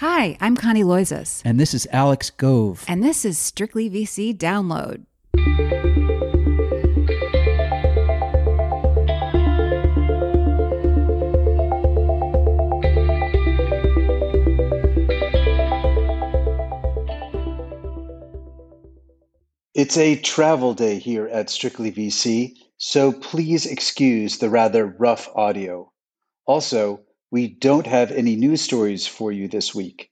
Hi, 0.00 0.36
I'm 0.42 0.58
Connie 0.58 0.84
Loizos. 0.84 1.40
And 1.42 1.58
this 1.58 1.72
is 1.72 1.88
Alex 1.90 2.28
Gove. 2.28 2.84
And 2.86 3.02
this 3.02 3.24
is 3.24 3.38
Strictly 3.38 3.88
VC 3.88 4.36
Download. 4.36 5.06
It's 19.74 19.96
a 19.96 20.16
travel 20.16 20.74
day 20.74 20.98
here 20.98 21.26
at 21.28 21.48
Strictly 21.48 21.90
VC, 21.90 22.52
so 22.76 23.12
please 23.12 23.64
excuse 23.64 24.36
the 24.36 24.50
rather 24.50 24.84
rough 24.84 25.30
audio. 25.34 25.90
Also, 26.44 27.00
we 27.36 27.46
don't 27.46 27.86
have 27.86 28.10
any 28.12 28.34
news 28.34 28.62
stories 28.62 29.06
for 29.06 29.30
you 29.30 29.46
this 29.46 29.74
week. 29.74 30.08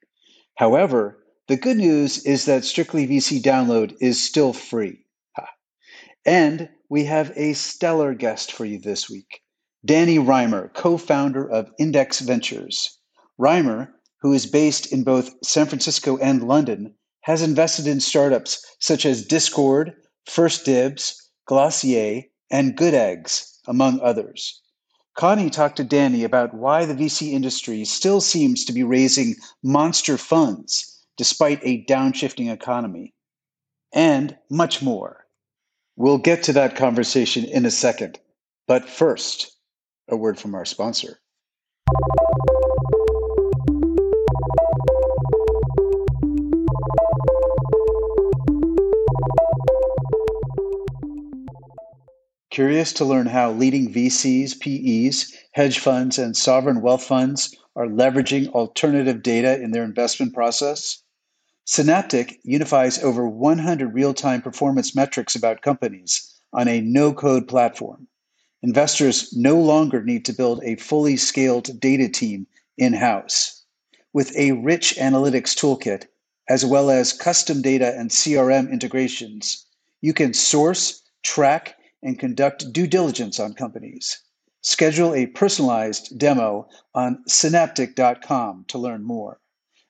However, 0.57 1.25
the 1.49 1.57
good 1.57 1.79
news 1.79 2.23
is 2.27 2.45
that 2.45 2.67
Strictly 2.67 3.07
VC 3.07 3.41
Download 3.41 3.97
is 3.99 4.23
still 4.23 4.53
free. 4.53 5.07
And 6.27 6.69
we 6.91 7.05
have 7.05 7.33
a 7.35 7.55
stellar 7.55 8.13
guest 8.13 8.53
for 8.53 8.67
you 8.67 8.79
this 8.79 9.09
week 9.09 9.41
Danny 9.87 10.19
Rimer, 10.19 10.71
co 10.75 10.99
founder 10.99 11.51
of 11.51 11.71
Index 11.79 12.21
Ventures. 12.21 12.99
Rimer, 13.39 13.95
who 14.21 14.35
is 14.35 14.45
based 14.45 14.93
in 14.93 15.03
both 15.03 15.35
San 15.43 15.65
Francisco 15.65 16.19
and 16.19 16.47
London, 16.47 16.95
has 17.23 17.41
invested 17.41 17.87
in 17.87 18.01
startups 18.01 18.63
such 18.81 19.07
as 19.07 19.25
Discord, 19.25 19.95
First 20.27 20.67
Dibs, 20.67 21.31
Glossier, 21.47 22.25
and 22.51 22.77
Good 22.77 22.93
Eggs, 22.93 23.61
among 23.67 23.99
others. 24.01 24.61
Connie 25.15 25.51
talked 25.51 25.77
to 25.77 25.85
Danny 25.85 26.25
about 26.25 26.55
why 26.55 26.85
the 26.85 26.95
VC 26.95 27.33
industry 27.33 27.85
still 27.85 28.21
seems 28.21 28.65
to 28.65 28.73
be 28.73 28.83
raising 28.83 29.37
monster 29.63 30.19
funds 30.19 30.95
despite 31.17 31.61
a 31.63 31.85
downshifting 31.85 32.53
economy, 32.53 33.15
and 33.93 34.37
much 34.51 34.83
more. 34.83 35.27
We'll 35.97 36.19
get 36.19 36.43
to 36.45 36.53
that 36.55 36.75
conversation 36.75 37.45
in 37.45 37.65
a 37.65 37.71
second, 37.71 38.19
but 38.67 38.89
first, 38.89 39.57
a 40.09 40.17
word 40.17 40.39
from 40.39 40.57
our 40.57 40.65
sponsor. 40.65 41.21
Curious 52.55 52.93
to 52.93 53.05
learn 53.05 53.27
how 53.27 53.51
leading 53.51 53.93
VCs, 53.93 54.61
PEs, 54.61 55.37
hedge 55.55 55.81
funds, 55.81 56.21
and 56.21 56.37
sovereign 56.37 56.83
wealth 56.83 57.03
funds 57.03 57.53
are 57.75 57.89
leveraging 57.89 58.49
alternative 58.51 59.25
data 59.25 59.61
in 59.61 59.73
their 59.73 59.83
investment 59.83 60.33
process? 60.33 61.03
Synaptic 61.65 62.39
unifies 62.45 63.03
over 63.03 63.27
100 63.27 63.93
real 63.93 64.15
time 64.15 64.41
performance 64.41 64.95
metrics 64.95 65.35
about 65.35 65.63
companies 65.63 66.33
on 66.53 66.69
a 66.69 66.81
no 66.81 67.13
code 67.13 67.49
platform. 67.49 68.07
Investors 68.63 69.37
no 69.37 69.59
longer 69.59 70.05
need 70.05 70.25
to 70.27 70.33
build 70.33 70.63
a 70.63 70.77
fully 70.77 71.17
scaled 71.17 71.81
data 71.81 72.09
team 72.09 72.47
in 72.79 72.93
house. 72.93 73.65
With 74.13 74.33
a 74.37 74.53
rich 74.53 74.95
analytics 74.95 75.57
toolkit, 75.57 76.05
as 76.49 76.65
well 76.65 76.89
as 76.89 77.13
custom 77.13 77.63
data 77.63 77.99
and 77.99 78.11
CRM 78.11 78.71
integrations, 78.71 79.67
you 80.01 80.13
can 80.13 80.33
source, 80.33 81.03
track, 81.25 81.79
and 82.05 82.19
conduct 82.19 82.73
due 82.73 82.87
diligence 82.87 83.41
on 83.41 83.55
companies. 83.55 84.21
Schedule 84.61 85.15
a 85.15 85.27
personalized 85.27 86.17
demo 86.17 86.69
on 86.95 87.25
synaptic.com 87.27 88.65
to 88.69 88.79
learn 88.79 89.03
more. 89.03 89.41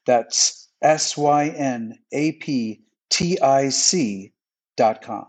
That's 0.07 0.69
S 0.81 1.17
Y 1.17 1.49
N 1.49 1.99
A 2.13 2.33
P 2.33 2.81
T 3.11 3.39
I 3.41 3.69
C.com. 3.69 5.27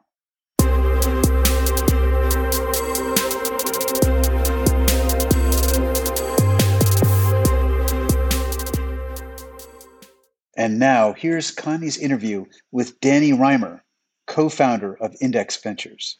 And 10.57 10.79
now 10.79 11.13
here's 11.13 11.51
Connie's 11.51 11.97
interview 11.97 12.45
with 12.71 12.99
Danny 13.01 13.33
Rimer, 13.33 13.83
co 14.25 14.49
founder 14.49 14.95
of 14.95 15.15
Index 15.21 15.57
Ventures. 15.61 16.17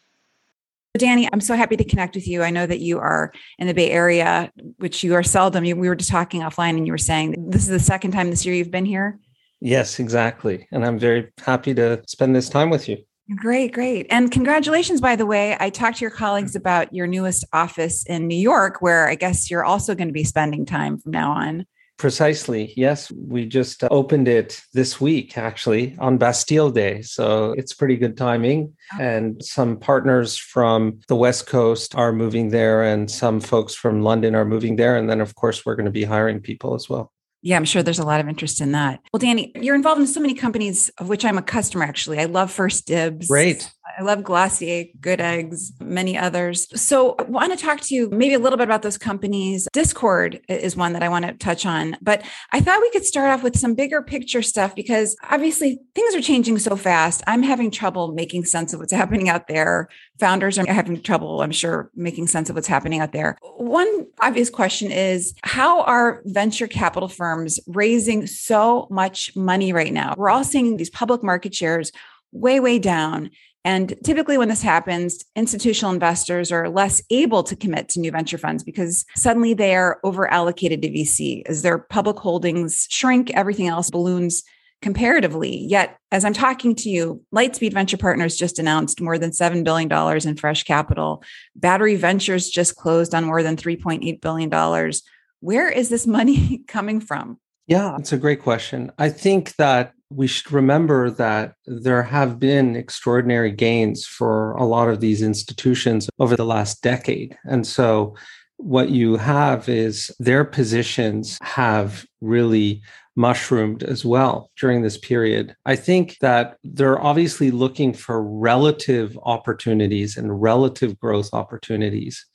Danny, 0.98 1.28
I'm 1.32 1.42
so 1.42 1.56
happy 1.56 1.76
to 1.76 1.84
connect 1.84 2.16
with 2.16 2.28
you. 2.28 2.44
I 2.44 2.50
know 2.50 2.66
that 2.66 2.80
you 2.80 3.00
are 3.00 3.34
in 3.60 3.68
the 3.68 3.74
Bay 3.74 3.92
Area, 3.92 4.52
which 4.78 5.04
you 5.04 5.14
are 5.14 5.24
seldom. 5.24 5.64
we 5.64 5.74
were 5.74 5.96
just 5.96 6.10
talking 6.10 6.42
offline, 6.42 6.78
and 6.78 6.88
you 6.88 6.94
were 6.94 6.98
saying 6.98 7.50
this 7.50 7.64
is 7.64 7.70
the 7.70 7.80
second 7.80 8.12
time 8.12 8.30
this 8.30 8.46
year 8.46 8.56
you've 8.56 8.72
been 8.72 8.86
here. 8.86 9.20
Yes, 9.60 10.00
exactly. 10.00 10.68
And 10.72 10.86
I'm 10.86 11.00
very 11.00 11.32
happy 11.40 11.74
to 11.76 12.02
spend 12.08 12.36
this 12.36 12.50
time 12.50 12.70
with 12.70 12.88
you. 12.88 12.98
Great, 13.36 13.74
great. 13.74 14.06
And 14.12 14.32
congratulations, 14.32 15.02
by 15.02 15.16
the 15.16 15.26
way. 15.26 15.58
I 15.60 15.72
talked 15.72 15.98
to 15.98 16.02
your 16.02 16.12
colleagues 16.12 16.56
about 16.56 16.94
your 16.94 17.08
newest 17.08 17.44
office 17.52 18.06
in 18.06 18.28
New 18.28 18.38
York, 18.38 18.82
where 18.82 19.08
I 19.08 19.16
guess 19.16 19.50
you're 19.50 19.66
also 19.66 19.96
going 19.96 20.10
to 20.10 20.14
be 20.14 20.24
spending 20.24 20.66
time 20.66 21.00
from 21.00 21.12
now 21.12 21.32
on. 21.32 21.66
Precisely. 21.98 22.74
Yes. 22.76 23.12
We 23.12 23.46
just 23.46 23.84
uh, 23.84 23.88
opened 23.90 24.28
it 24.28 24.62
this 24.74 25.00
week, 25.00 25.38
actually, 25.38 25.96
on 25.98 26.18
Bastille 26.18 26.70
Day. 26.70 27.02
So 27.02 27.54
it's 27.54 27.74
pretty 27.74 27.96
good 27.96 28.18
timing. 28.18 28.74
Oh. 28.94 29.02
And 29.02 29.44
some 29.44 29.78
partners 29.78 30.38
from 30.38 31.00
the 31.08 31.16
West 31.16 31.48
Coast 31.48 31.96
are 31.96 32.12
moving 32.12 32.50
there, 32.50 32.84
and 32.84 33.10
some 33.10 33.40
folks 33.40 33.74
from 33.76 34.02
London 34.02 34.36
are 34.36 34.46
moving 34.46 34.76
there. 34.76 34.98
And 34.98 35.10
then, 35.10 35.22
of 35.22 35.36
course, 35.36 35.66
we're 35.66 35.76
going 35.76 35.86
to 35.86 35.92
be 35.92 36.04
hiring 36.04 36.42
people 36.42 36.76
as 36.76 36.90
well. 36.90 37.12
Yeah, 37.42 37.58
I'm 37.58 37.66
sure 37.66 37.84
there's 37.84 38.00
a 38.00 38.06
lot 38.06 38.20
of 38.20 38.28
interest 38.28 38.60
in 38.60 38.72
that. 38.72 39.00
Well, 39.14 39.20
Danny, 39.20 39.52
you're 39.56 39.76
involved 39.76 40.02
in 40.02 40.08
so 40.08 40.20
many 40.20 40.34
companies 40.34 40.90
of 40.98 41.10
which 41.10 41.24
I'm 41.24 41.38
a 41.38 41.44
customer, 41.44 41.84
actually. 41.84 42.20
I 42.20 42.26
love 42.26 42.52
First 42.52 42.88
Dibs. 42.88 43.28
Great. 43.28 43.72
I 43.98 44.02
love 44.02 44.24
Glossier, 44.24 44.86
Good 45.00 45.22
Eggs, 45.22 45.72
many 45.80 46.18
others. 46.18 46.68
So 46.80 47.16
I 47.20 47.24
want 47.24 47.58
to 47.58 47.64
talk 47.64 47.82
to 47.82 47.96
you 47.96 48.10
maybe 48.10 48.34
a 48.34 48.40
little 48.40 48.58
bit 48.58 48.68
about 48.68 48.82
those 48.82 48.98
companies. 48.98 49.68
Discord 49.72 50.42
is 50.50 50.76
one 50.76 50.94
that 50.94 51.04
I 51.04 51.10
want 51.10 51.26
to 51.26 51.34
touch 51.34 51.66
on, 51.66 51.96
but 52.02 52.24
I 52.52 52.60
thought 52.60 52.82
we 52.82 52.90
could 52.90 53.06
start 53.06 53.30
off 53.30 53.44
with 53.44 53.58
some 53.58 53.76
bigger 53.76 54.02
picture 54.02 54.42
stuff 54.42 54.76
because 54.76 55.16
obviously 55.30 55.80
things 55.94 56.16
are 56.16 56.22
changing 56.22 56.58
so 56.60 56.76
fast. 56.76 57.24
I'm 57.28 57.44
having 57.44 57.72
trouble 57.72 58.12
making 58.14 58.46
sense 58.46 58.74
of 58.74 58.80
what's 58.80 58.92
happening 59.06 59.30
out 59.30 59.48
there. 59.48 59.88
Founders 60.20 60.58
are 60.58 60.66
having 60.66 61.02
trouble, 61.02 61.42
I'm 61.42 61.52
sure, 61.52 61.92
making 61.96 62.28
sense 62.28 62.50
of 62.50 62.56
what's 62.56 62.68
happening 62.68 63.00
out 63.00 63.12
there. 63.12 63.38
One 63.58 64.08
obvious 64.20 64.50
question 64.50 64.92
is 64.92 65.34
how 65.44 65.82
are 65.84 66.22
venture 66.26 66.68
capital 66.68 67.10
firms 67.10 67.60
raising 67.68 68.26
so 68.26 68.88
much 68.90 69.36
money 69.36 69.74
right 69.74 69.94
now? 69.94 70.16
We're 70.18 70.30
all 70.30 70.44
seeing 70.44 70.78
these 70.78 70.90
public 70.90 71.22
market 71.22 71.54
shares 71.54 71.92
way, 72.32 72.60
way 72.60 72.80
down. 72.80 73.32
And 73.66 73.96
typically, 74.04 74.38
when 74.38 74.48
this 74.48 74.62
happens, 74.62 75.26
institutional 75.36 75.92
investors 75.92 76.52
are 76.52 76.70
less 76.70 77.02
able 77.10 77.42
to 77.44 77.56
commit 77.56 77.90
to 77.90 78.00
new 78.00 78.12
venture 78.12 78.38
funds 78.38 78.64
because 78.64 79.06
suddenly 79.16 79.56
they 79.56 79.76
are 79.76 80.00
over 80.04 80.32
allocated 80.32 80.84
to 80.84 80.90
VC 80.90 81.42
as 81.48 81.64
their 81.64 81.80
public 81.80 82.18
holdings 82.18 82.88
shrink, 82.92 83.32
everything 83.32 83.68
else 83.68 83.90
balloons 83.90 84.44
comparatively. 84.84 85.58
Yet, 85.58 85.98
as 86.12 86.24
I'm 86.24 86.34
talking 86.34 86.76
to 86.76 86.90
you, 86.90 87.24
Lightspeed 87.34 87.74
Venture 87.74 87.98
Partners 87.98 88.36
just 88.36 88.60
announced 88.60 89.02
more 89.02 89.18
than 89.18 89.32
$7 89.32 89.64
billion 89.64 89.92
in 90.28 90.38
fresh 90.38 90.64
capital. 90.64 91.24
Battery 91.56 91.96
Ventures 91.96 92.50
just 92.50 92.76
closed 92.76 93.16
on 93.16 93.26
more 93.26 93.42
than 93.42 93.58
$3.8 93.58 94.22
billion. 94.22 94.92
Where 95.40 95.70
is 95.72 95.90
this 95.90 96.06
money 96.06 96.60
coming 96.68 97.00
from? 97.00 97.40
Yeah, 97.66 97.98
it's 97.98 98.14
a 98.14 98.18
great 98.18 98.44
question. 98.44 98.92
I 99.00 99.10
think 99.10 99.56
that 99.56 99.95
we 100.10 100.28
should 100.28 100.52
remember 100.52 101.10
that 101.10 101.56
there 101.66 102.04
have 102.04 102.40
been 102.40 102.76
extraordinary 102.76 103.52
gains 103.52 104.06
for 104.06 104.54
a 104.54 104.64
lot 104.64 104.88
of 104.88 105.00
these 105.00 105.22
institutions 105.22 106.10
over 106.20 106.36
the 106.36 106.46
last 106.46 106.82
decade. 106.82 107.38
And 107.46 107.66
so 107.66 108.16
what 108.58 108.90
you 108.90 109.18
have 109.18 109.68
is 109.68 110.12
their 110.20 110.46
positions 110.46 111.38
have 111.42 112.06
really 112.22 112.82
mushroomed 113.16 113.84
as 113.84 114.04
well 114.06 114.52
during 114.60 114.82
this 114.82 114.98
period. 114.98 115.56
I 115.66 115.76
think 115.76 116.18
that 116.20 116.58
they're 116.64 117.02
obviously 117.02 117.52
looking 117.52 117.94
for 117.94 118.22
relative 118.22 119.18
opportunities 119.24 120.18
and 120.18 120.42
relative 120.42 121.00
growth 121.00 121.30
opportunities. 121.34 122.26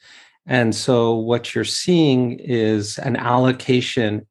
And 0.46 0.75
so 0.75 1.14
what 1.14 1.55
you're 1.55 1.64
seeing 1.64 2.38
is 2.38 2.99
an 2.99 3.16
allocation 3.16 4.26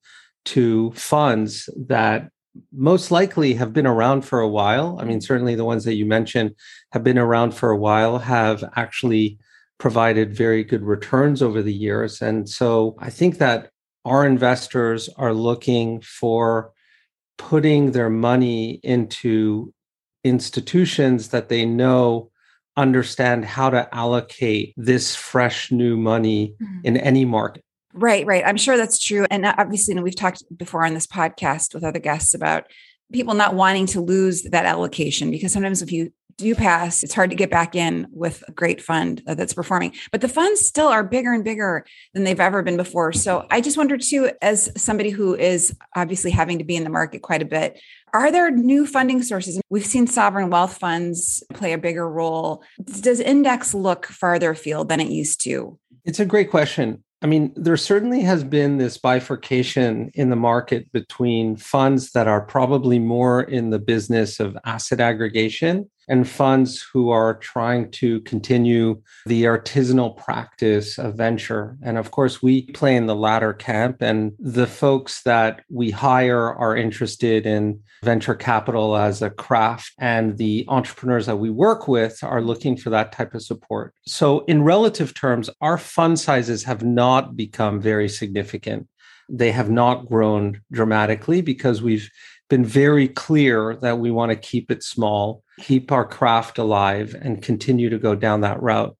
to 0.45 0.91
funds 0.93 1.69
that 1.87 2.29
most 2.71 3.11
likely 3.11 3.53
have 3.55 3.73
been 3.73 3.87
around 3.87 4.21
for 4.21 4.39
a 4.39 4.47
while. 4.47 4.97
I 4.99 5.03
mean, 5.03 5.21
certainly 5.21 5.55
the 5.55 5.65
ones 5.65 5.83
that 5.85 5.95
you 5.95 6.05
mentioned 6.05 6.55
have 6.91 7.03
been 7.03 7.17
around 7.17 7.53
for 7.53 7.69
a 7.71 7.77
while, 7.77 8.19
have 8.19 8.63
actually 8.75 9.39
provided 9.77 10.35
very 10.35 10.63
good 10.63 10.83
returns 10.83 11.41
over 11.41 11.61
the 11.61 11.73
years. 11.73 12.21
And 12.21 12.49
so 12.49 12.95
I 12.99 13.09
think 13.09 13.37
that 13.37 13.71
our 14.05 14.25
investors 14.25 15.09
are 15.17 15.33
looking 15.33 16.01
for 16.01 16.71
putting 17.37 17.91
their 17.91 18.09
money 18.09 18.79
into 18.83 19.73
institutions 20.23 21.29
that 21.29 21.49
they 21.49 21.65
know 21.65 22.29
understand 22.75 23.45
how 23.45 23.69
to 23.69 23.93
allocate 23.93 24.73
this 24.77 25.15
fresh 25.15 25.71
new 25.71 25.97
money 25.97 26.55
mm-hmm. 26.61 26.79
in 26.83 26.97
any 26.97 27.25
market 27.25 27.63
Right, 27.99 28.25
right. 28.25 28.43
I'm 28.45 28.55
sure 28.55 28.77
that's 28.77 28.97
true. 28.97 29.25
And 29.29 29.45
obviously, 29.45 29.93
and 29.93 30.03
we've 30.03 30.15
talked 30.15 30.43
before 30.57 30.85
on 30.85 30.93
this 30.93 31.05
podcast 31.05 31.73
with 31.73 31.83
other 31.83 31.99
guests 31.99 32.33
about 32.33 32.65
people 33.11 33.33
not 33.33 33.55
wanting 33.55 33.87
to 33.87 33.99
lose 33.99 34.43
that 34.43 34.65
allocation 34.65 35.31
because 35.31 35.51
sometimes 35.51 35.81
if 35.81 35.91
you 35.91 36.13
do 36.37 36.55
pass, 36.55 37.03
it's 37.03 37.13
hard 37.13 37.29
to 37.29 37.35
get 37.35 37.51
back 37.51 37.75
in 37.75 38.07
with 38.11 38.41
a 38.47 38.53
great 38.53 38.81
fund 38.81 39.21
uh, 39.27 39.35
that's 39.35 39.53
performing. 39.53 39.93
But 40.13 40.21
the 40.21 40.29
funds 40.29 40.65
still 40.65 40.87
are 40.87 41.03
bigger 41.03 41.33
and 41.33 41.43
bigger 41.43 41.85
than 42.13 42.23
they've 42.23 42.39
ever 42.39 42.63
been 42.63 42.77
before. 42.77 43.11
So 43.11 43.45
I 43.51 43.59
just 43.59 43.77
wonder 43.77 43.97
too, 43.97 44.31
as 44.41 44.71
somebody 44.81 45.09
who 45.09 45.35
is 45.35 45.75
obviously 45.97 46.31
having 46.31 46.57
to 46.59 46.63
be 46.63 46.77
in 46.77 46.85
the 46.85 46.89
market 46.89 47.21
quite 47.21 47.41
a 47.41 47.45
bit, 47.45 47.81
are 48.13 48.31
there 48.31 48.49
new 48.49 48.87
funding 48.87 49.21
sources? 49.21 49.59
We've 49.69 49.85
seen 49.85 50.07
sovereign 50.07 50.49
wealth 50.49 50.77
funds 50.77 51.43
play 51.53 51.73
a 51.73 51.77
bigger 51.77 52.09
role. 52.09 52.63
Does 52.85 53.19
index 53.19 53.73
look 53.73 54.05
farther 54.05 54.51
afield 54.51 54.87
than 54.87 55.01
it 55.01 55.09
used 55.09 55.41
to? 55.43 55.77
It's 56.05 56.21
a 56.21 56.25
great 56.25 56.49
question. 56.49 57.03
I 57.21 57.27
mean, 57.27 57.51
there 57.55 57.75
certainly 57.75 58.21
has 58.21 58.45
been 58.45 58.77
this 58.77 58.97
bifurcation 58.97 60.09
in 60.13 60.29
the 60.29 60.37
market 60.37 60.89
between 60.93 61.57
funds 61.57 62.11
that 62.11 62.27
are 62.27 62.41
probably 62.41 62.97
more 62.97 63.41
in 63.41 63.71
the 63.71 63.79
business 63.79 64.39
of 64.39 64.57
asset 64.65 65.01
aggregation 65.01 65.89
and 66.09 66.27
funds 66.27 66.85
who 66.91 67.11
are 67.11 67.35
trying 67.35 67.91
to 67.91 68.19
continue 68.21 69.01
the 69.25 69.43
artisanal 69.43 70.17
practice 70.17 70.97
of 70.97 71.15
venture. 71.15 71.77
And 71.83 71.97
of 71.97 72.11
course, 72.11 72.41
we 72.41 72.63
play 72.63 72.95
in 72.95 73.05
the 73.05 73.15
latter 73.15 73.53
camp, 73.53 74.01
and 74.01 74.33
the 74.39 74.67
folks 74.67 75.21
that 75.23 75.61
we 75.69 75.91
hire 75.91 76.53
are 76.53 76.75
interested 76.75 77.45
in 77.45 77.79
venture 78.03 78.35
capital 78.35 78.97
as 78.97 79.21
a 79.21 79.29
craft, 79.29 79.93
and 79.99 80.37
the 80.37 80.65
entrepreneurs 80.67 81.27
that 81.27 81.37
we 81.37 81.49
work 81.49 81.87
with 81.87 82.23
are 82.23 82.41
looking 82.41 82.75
for 82.75 82.89
that 82.89 83.11
type 83.11 83.33
of 83.33 83.43
support. 83.43 83.93
So, 84.05 84.39
in 84.45 84.63
relative 84.63 85.13
terms, 85.13 85.49
our 85.61 85.77
fund 85.77 86.19
sizes 86.19 86.63
have 86.63 86.83
not 86.83 87.35
become 87.35 87.79
very 87.79 88.09
significant. 88.09 88.87
They 89.29 89.51
have 89.51 89.69
not 89.69 90.07
grown 90.07 90.61
dramatically 90.71 91.41
because 91.41 91.83
we've 91.83 92.09
been 92.49 92.65
very 92.65 93.07
clear 93.07 93.75
that 93.77 93.99
we 93.99 94.11
want 94.11 94.31
to 94.31 94.35
keep 94.35 94.71
it 94.71 94.83
small, 94.83 95.43
keep 95.59 95.91
our 95.91 96.05
craft 96.05 96.57
alive, 96.57 97.15
and 97.21 97.41
continue 97.41 97.89
to 97.89 97.99
go 97.99 98.15
down 98.15 98.41
that 98.41 98.61
route. 98.61 98.95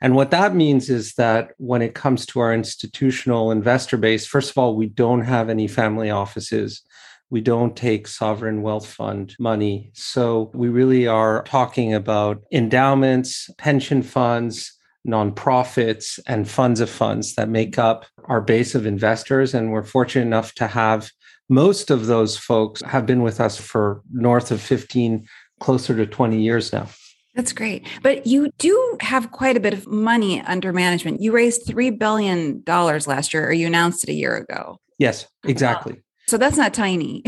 And 0.00 0.14
what 0.14 0.30
that 0.30 0.54
means 0.54 0.90
is 0.90 1.14
that 1.14 1.52
when 1.58 1.82
it 1.82 1.94
comes 1.94 2.26
to 2.26 2.40
our 2.40 2.52
institutional 2.52 3.50
investor 3.50 3.96
base, 3.96 4.26
first 4.26 4.50
of 4.50 4.58
all, 4.58 4.76
we 4.76 4.86
don't 4.86 5.22
have 5.22 5.48
any 5.48 5.66
family 5.66 6.10
offices. 6.10 6.82
We 7.30 7.40
don't 7.40 7.76
take 7.76 8.06
sovereign 8.06 8.62
wealth 8.62 8.86
fund 8.86 9.34
money. 9.38 9.90
So 9.94 10.50
we 10.54 10.68
really 10.68 11.06
are 11.06 11.42
talking 11.44 11.94
about 11.94 12.42
endowments, 12.52 13.50
pension 13.58 14.02
funds, 14.02 14.72
nonprofits, 15.06 16.18
and 16.26 16.48
funds 16.48 16.80
of 16.80 16.90
funds 16.90 17.34
that 17.34 17.48
make 17.48 17.78
up 17.78 18.06
our 18.24 18.40
base 18.40 18.74
of 18.74 18.86
investors. 18.86 19.54
And 19.54 19.72
we're 19.72 19.84
fortunate 19.84 20.26
enough 20.26 20.54
to 20.54 20.66
have 20.66 21.10
most 21.48 21.90
of 21.90 22.06
those 22.06 22.36
folks 22.36 22.82
have 22.82 23.04
been 23.04 23.22
with 23.22 23.40
us 23.40 23.58
for 23.58 24.00
north 24.12 24.50
of 24.50 24.60
15, 24.60 25.26
closer 25.60 25.96
to 25.96 26.06
20 26.06 26.40
years 26.40 26.72
now. 26.72 26.88
That's 27.34 27.52
great. 27.52 27.86
But 28.02 28.26
you 28.26 28.50
do 28.58 28.96
have 29.00 29.32
quite 29.32 29.56
a 29.56 29.60
bit 29.60 29.72
of 29.72 29.88
money 29.88 30.40
under 30.42 30.72
management. 30.72 31.20
You 31.20 31.32
raised 31.32 31.66
$3 31.66 31.98
billion 31.98 32.62
last 32.66 33.34
year, 33.34 33.48
or 33.48 33.52
you 33.52 33.66
announced 33.66 34.04
it 34.04 34.10
a 34.10 34.14
year 34.14 34.36
ago. 34.36 34.78
Yes, 34.98 35.26
exactly. 35.44 36.04
So 36.26 36.38
that's 36.38 36.56
not 36.56 36.72
tiny. 36.72 37.22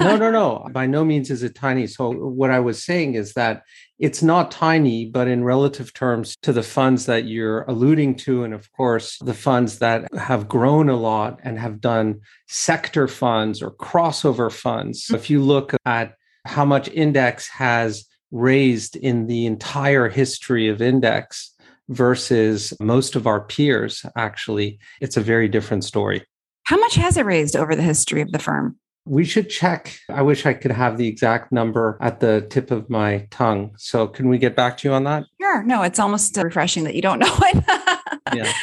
no, 0.00 0.16
no, 0.16 0.30
no. 0.30 0.66
By 0.72 0.86
no 0.86 1.04
means 1.04 1.30
is 1.30 1.42
it 1.42 1.54
tiny. 1.54 1.86
So 1.86 2.10
what 2.10 2.50
I 2.50 2.58
was 2.58 2.82
saying 2.82 3.14
is 3.14 3.34
that 3.34 3.62
it's 3.98 4.22
not 4.22 4.50
tiny, 4.50 5.06
but 5.06 5.28
in 5.28 5.44
relative 5.44 5.92
terms 5.92 6.34
to 6.42 6.52
the 6.52 6.62
funds 6.62 7.06
that 7.06 7.26
you're 7.26 7.62
alluding 7.62 8.16
to, 8.16 8.42
and 8.42 8.54
of 8.54 8.72
course, 8.72 9.18
the 9.18 9.34
funds 9.34 9.78
that 9.78 10.12
have 10.14 10.48
grown 10.48 10.88
a 10.88 10.96
lot 10.96 11.38
and 11.44 11.58
have 11.58 11.80
done 11.80 12.20
sector 12.48 13.06
funds 13.06 13.62
or 13.62 13.72
crossover 13.72 14.50
funds. 14.50 15.10
If 15.12 15.30
you 15.30 15.42
look 15.42 15.74
at 15.84 16.14
how 16.44 16.64
much 16.64 16.88
index 16.88 17.48
has 17.48 18.06
raised 18.30 18.96
in 18.96 19.26
the 19.26 19.46
entire 19.46 20.08
history 20.08 20.68
of 20.68 20.80
index 20.80 21.54
versus 21.88 22.72
most 22.80 23.16
of 23.16 23.26
our 23.26 23.40
peers, 23.40 24.04
actually, 24.16 24.78
it's 25.00 25.16
a 25.16 25.20
very 25.20 25.48
different 25.48 25.84
story. 25.84 26.24
How 26.64 26.78
much 26.78 26.94
has 26.94 27.16
it 27.16 27.26
raised 27.26 27.56
over 27.56 27.74
the 27.74 27.82
history 27.82 28.20
of 28.20 28.30
the 28.30 28.38
firm? 28.38 28.78
We 29.06 29.24
should 29.24 29.50
check. 29.50 29.98
I 30.08 30.22
wish 30.22 30.46
I 30.46 30.54
could 30.54 30.70
have 30.70 30.98
the 30.98 31.08
exact 31.08 31.50
number 31.50 31.98
at 32.00 32.20
the 32.20 32.46
tip 32.48 32.70
of 32.70 32.88
my 32.88 33.26
tongue. 33.30 33.72
So, 33.76 34.06
can 34.06 34.28
we 34.28 34.38
get 34.38 34.54
back 34.54 34.76
to 34.78 34.88
you 34.88 34.94
on 34.94 35.04
that? 35.04 35.24
Sure. 35.40 35.64
No, 35.64 35.82
it's 35.82 35.98
almost 35.98 36.38
uh, 36.38 36.44
refreshing 36.44 36.84
that 36.84 36.94
you 36.94 37.02
don't 37.02 37.18
know 37.20 37.36
it. 37.40 37.64
Yeah. 38.32 38.52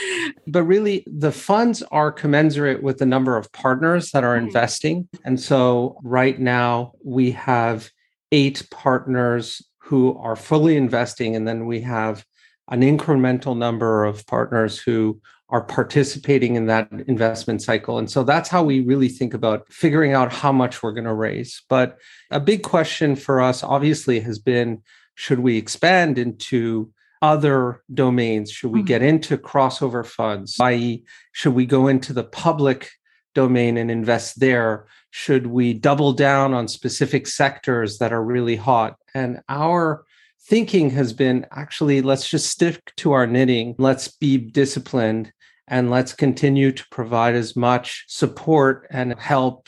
But 0.49 0.63
really, 0.63 1.03
the 1.07 1.31
funds 1.31 1.83
are 1.91 2.11
commensurate 2.11 2.81
with 2.81 2.99
the 2.99 3.05
number 3.05 3.35
of 3.35 3.51
partners 3.51 4.11
that 4.11 4.23
are 4.23 4.35
mm-hmm. 4.35 4.47
investing. 4.47 5.09
And 5.25 5.39
so, 5.39 5.99
right 6.03 6.39
now, 6.39 6.93
we 7.03 7.31
have 7.31 7.89
eight 8.31 8.65
partners 8.71 9.61
who 9.79 10.17
are 10.17 10.35
fully 10.35 10.77
investing. 10.77 11.35
And 11.35 11.47
then 11.47 11.65
we 11.65 11.81
have 11.81 12.25
an 12.69 12.81
incremental 12.81 13.57
number 13.57 14.03
of 14.03 14.25
partners 14.27 14.77
who 14.77 15.21
are 15.49 15.63
participating 15.63 16.55
in 16.55 16.65
that 16.65 16.91
investment 17.07 17.61
cycle. 17.61 17.97
And 17.97 18.11
so 18.11 18.23
that's 18.23 18.49
how 18.49 18.63
we 18.63 18.81
really 18.81 19.07
think 19.07 19.33
about 19.33 19.71
figuring 19.71 20.11
out 20.11 20.33
how 20.33 20.51
much 20.51 20.83
we're 20.83 20.91
going 20.91 21.05
to 21.05 21.13
raise. 21.13 21.61
But 21.69 21.97
a 22.31 22.39
big 22.39 22.63
question 22.63 23.15
for 23.15 23.39
us, 23.39 23.63
obviously, 23.63 24.19
has 24.19 24.39
been 24.39 24.81
should 25.15 25.39
we 25.39 25.57
expand 25.57 26.17
into 26.17 26.91
other 27.21 27.83
domains? 27.93 28.51
Should 28.51 28.71
we 28.71 28.83
get 28.83 29.01
mm-hmm. 29.01 29.09
into 29.09 29.37
crossover 29.37 30.05
funds, 30.05 30.59
i.e., 30.59 31.03
should 31.31 31.53
we 31.53 31.65
go 31.65 31.87
into 31.87 32.13
the 32.13 32.23
public 32.23 32.91
domain 33.33 33.77
and 33.77 33.91
invest 33.91 34.39
there? 34.39 34.87
Should 35.11 35.47
we 35.47 35.73
double 35.73 36.13
down 36.13 36.53
on 36.53 36.67
specific 36.67 37.27
sectors 37.27 37.99
that 37.99 38.13
are 38.13 38.23
really 38.23 38.55
hot? 38.55 38.97
And 39.13 39.41
our 39.47 40.05
thinking 40.47 40.91
has 40.91 41.13
been 41.13 41.45
actually 41.51 42.01
let's 42.01 42.29
just 42.29 42.49
stick 42.49 42.93
to 42.95 43.11
our 43.11 43.27
knitting 43.27 43.75
let's 43.77 44.07
be 44.07 44.37
disciplined 44.37 45.31
and 45.67 45.89
let's 45.89 46.13
continue 46.13 46.71
to 46.71 46.85
provide 46.89 47.35
as 47.35 47.55
much 47.55 48.05
support 48.07 48.87
and 48.89 49.19
help 49.19 49.67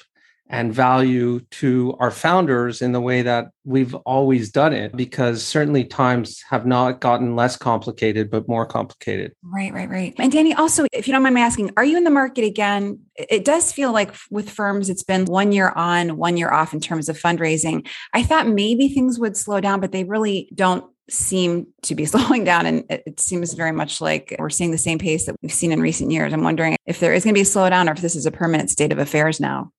and 0.50 0.74
value 0.74 1.40
to 1.52 1.96
our 2.00 2.12
founders 2.12 2.82
in 2.82 2.92
the 2.92 3.02
way 3.02 3.22
that 3.22 3.50
we've 3.64 3.94
always 3.96 4.52
done 4.52 4.74
it 4.74 4.96
because 4.96 5.44
certainly 5.44 5.84
times 5.84 6.42
have 6.50 6.66
not 6.66 7.00
gotten 7.00 7.36
less 7.36 7.56
complicated 7.56 8.30
but 8.30 8.48
more 8.48 8.66
complicated 8.66 9.32
right 9.44 9.74
right 9.74 9.90
right 9.90 10.14
and 10.18 10.32
danny 10.32 10.54
also 10.54 10.86
if 10.92 11.08
you 11.08 11.14
don't 11.14 11.24
mind 11.24 11.36
me 11.36 11.42
asking 11.42 11.70
are 11.78 11.86
you 11.86 11.98
in 11.98 12.04
the 12.04 12.10
market 12.10 12.44
again 12.44 13.00
it 13.16 13.46
does 13.46 13.72
feel 13.72 13.92
like 13.92 14.14
with 14.32 14.50
firms 14.50 14.90
it's 14.90 15.04
been 15.04 15.26
one 15.26 15.52
year 15.52 15.70
on 15.76 16.18
one 16.18 16.38
year 16.38 16.52
off 16.52 16.74
in 16.74 16.80
terms 16.80 17.10
of 17.10 17.20
fundraising 17.20 17.88
i 18.14 18.24
thought 18.24 18.48
maybe 18.48 18.90
things 18.90 19.20
would 19.20 19.38
slow 19.38 19.60
down 19.60 19.80
but 19.80 19.92
they 19.92 20.04
really 20.04 20.50
don't 20.56 20.86
seem 21.10 21.68
to 21.84 21.96
be 21.96 22.06
slowing 22.14 22.44
down. 22.44 22.66
And 22.66 22.86
it 22.90 23.20
seems 23.20 23.54
very 23.54 23.72
much 23.72 24.02
like 24.02 24.36
we're 24.40 24.50
seeing 24.50 24.72
the 24.72 24.78
same 24.78 25.00
pace 25.00 25.26
that 25.26 25.36
we've 25.42 25.52
seen 25.52 25.72
in 25.72 25.82
recent 25.82 26.12
years. 26.12 26.34
I'm 26.34 26.44
wondering 26.44 26.78
if 26.86 27.00
there 27.00 27.14
is 27.14 27.24
going 27.24 27.34
to 27.34 27.38
be 27.38 27.42
a 27.42 27.46
slowdown 27.46 27.90
or 27.90 27.94
if 27.94 28.02
this 28.02 28.16
is 28.16 28.26
a 28.26 28.32
permanent 28.32 28.70
state 28.70 28.92
of 28.92 29.00
affairs 29.00 29.40
now. 29.40 29.72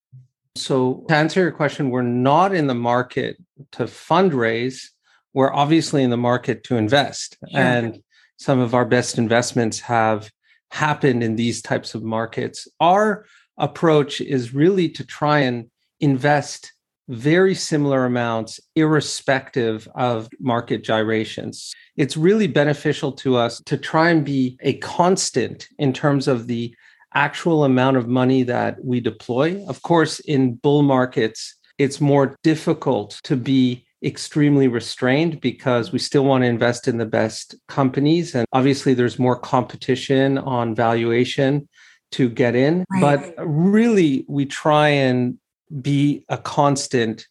So, 0.56 1.04
to 1.08 1.14
answer 1.14 1.40
your 1.40 1.52
question, 1.52 1.90
we're 1.90 2.02
not 2.02 2.54
in 2.54 2.66
the 2.66 2.74
market 2.74 3.36
to 3.72 3.84
fundraise. 3.84 4.88
We're 5.32 5.52
obviously 5.52 6.02
in 6.02 6.10
the 6.10 6.16
market 6.16 6.64
to 6.64 6.76
invest. 6.76 7.36
Sure. 7.50 7.60
And 7.60 8.02
some 8.36 8.58
of 8.58 8.74
our 8.74 8.84
best 8.84 9.18
investments 9.18 9.80
have 9.80 10.30
happened 10.70 11.22
in 11.22 11.36
these 11.36 11.62
types 11.62 11.94
of 11.94 12.02
markets. 12.02 12.66
Our 12.80 13.26
approach 13.58 14.20
is 14.20 14.54
really 14.54 14.88
to 14.90 15.04
try 15.04 15.40
and 15.40 15.70
invest 16.00 16.72
very 17.08 17.54
similar 17.54 18.04
amounts, 18.04 18.60
irrespective 18.76 19.88
of 19.96 20.28
market 20.38 20.84
gyrations. 20.84 21.72
It's 21.96 22.16
really 22.16 22.46
beneficial 22.46 23.12
to 23.12 23.36
us 23.36 23.60
to 23.66 23.76
try 23.76 24.10
and 24.10 24.24
be 24.24 24.56
a 24.60 24.74
constant 24.78 25.68
in 25.78 25.92
terms 25.92 26.28
of 26.28 26.46
the 26.46 26.74
actual 27.14 27.64
amount 27.64 27.96
of 27.96 28.08
money 28.08 28.42
that 28.44 28.84
we 28.84 29.00
deploy. 29.00 29.64
Of 29.66 29.82
course, 29.82 30.20
in 30.20 30.54
bull 30.54 30.82
markets, 30.82 31.56
it's 31.78 32.00
more 32.00 32.36
difficult 32.42 33.20
to 33.24 33.36
be 33.36 33.84
extremely 34.02 34.68
restrained 34.68 35.40
because 35.40 35.92
we 35.92 35.98
still 35.98 36.24
want 36.24 36.42
to 36.42 36.48
invest 36.48 36.88
in 36.88 36.98
the 36.98 37.06
best 37.06 37.54
companies. 37.68 38.34
And 38.34 38.46
obviously, 38.52 38.94
there's 38.94 39.18
more 39.18 39.38
competition 39.38 40.38
on 40.38 40.74
valuation 40.74 41.68
to 42.12 42.28
get 42.28 42.54
in. 42.54 42.84
Right. 42.90 43.00
But 43.00 43.34
really, 43.46 44.24
we 44.28 44.46
try 44.46 44.88
and 44.88 45.38
be 45.80 46.24
a 46.28 46.38
constant 46.38 47.26